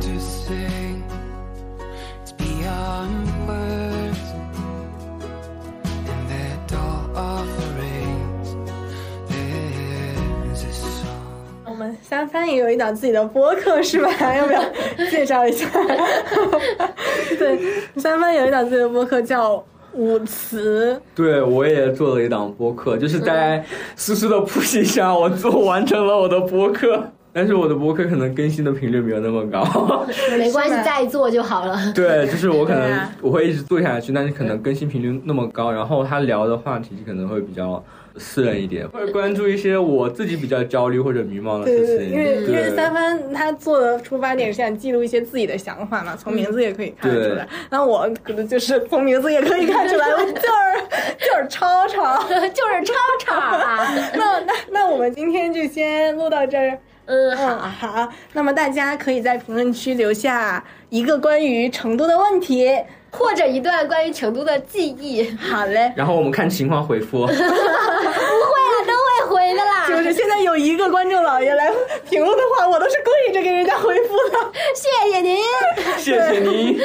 [0.00, 0.46] This
[12.26, 14.10] 们三番也有一档自己的播客是吧？
[14.34, 14.62] 要不要
[15.10, 15.66] 介绍一下？
[17.38, 17.58] 对，
[17.96, 23.64] 三番有一档自己的播客叫舞词，对，我也做了一档播客，就是在
[23.94, 27.12] 苏苏的 push 下，我做完成了我的播客。
[27.36, 29.62] 但是我的博客可能更新的频率没有那么高，
[30.38, 31.76] 没关系再做就好了。
[31.94, 37.84] 对，就是我可能我会一直做下去，但是可能更新频率那么高，然后他聊的话题可能会比较
[38.16, 42.10] 私人一点，会关注一些我自己比较焦虑或者迷茫的对对对，事情。
[42.10, 47.46] 因为因为三番他做的出发点是想记录一些自己的想法嘛，从名字也可以看得出来。
[47.68, 50.32] 那我可能就是从名字也可以看出来，我就是
[51.20, 52.16] 就是超超。
[52.26, 52.94] 就是超
[53.26, 53.86] 超啊！
[54.16, 56.78] 那那那我们今天就先录到这儿。
[57.06, 62.70] 嗯，嗯，好，好，那么大家可以在评论区留下一个关于成都的问题。
[63.12, 67.24] 或者一段关于成都的记忆，好嘞，然后我们看情况回复。
[67.26, 67.38] 不会
[69.46, 69.86] 回的啦。
[69.88, 71.70] 就是现在有一个观众老爷来
[72.08, 74.52] 评论的话，我都是跪着给人家回复的。
[74.74, 75.38] 谢谢您。
[75.98, 76.76] 谢谢您。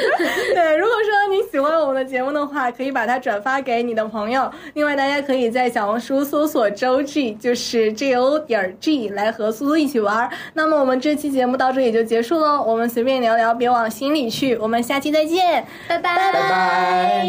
[0.54, 4.50] 对，如果说你喜欢我们的节目的话，可以把它转发给你的朋友。
[4.74, 10.30] 另外，大家可以在小红书搜索周 G，就是 J O 点 G，来和苏苏一起玩。
[10.54, 14.56] 那么我们这期节目到这里就结束喽，我们随便聊聊，别往心里去。
[14.56, 17.22] 我们下期再见，拜拜拜拜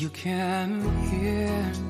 [0.00, 0.80] you can
[1.10, 1.89] hear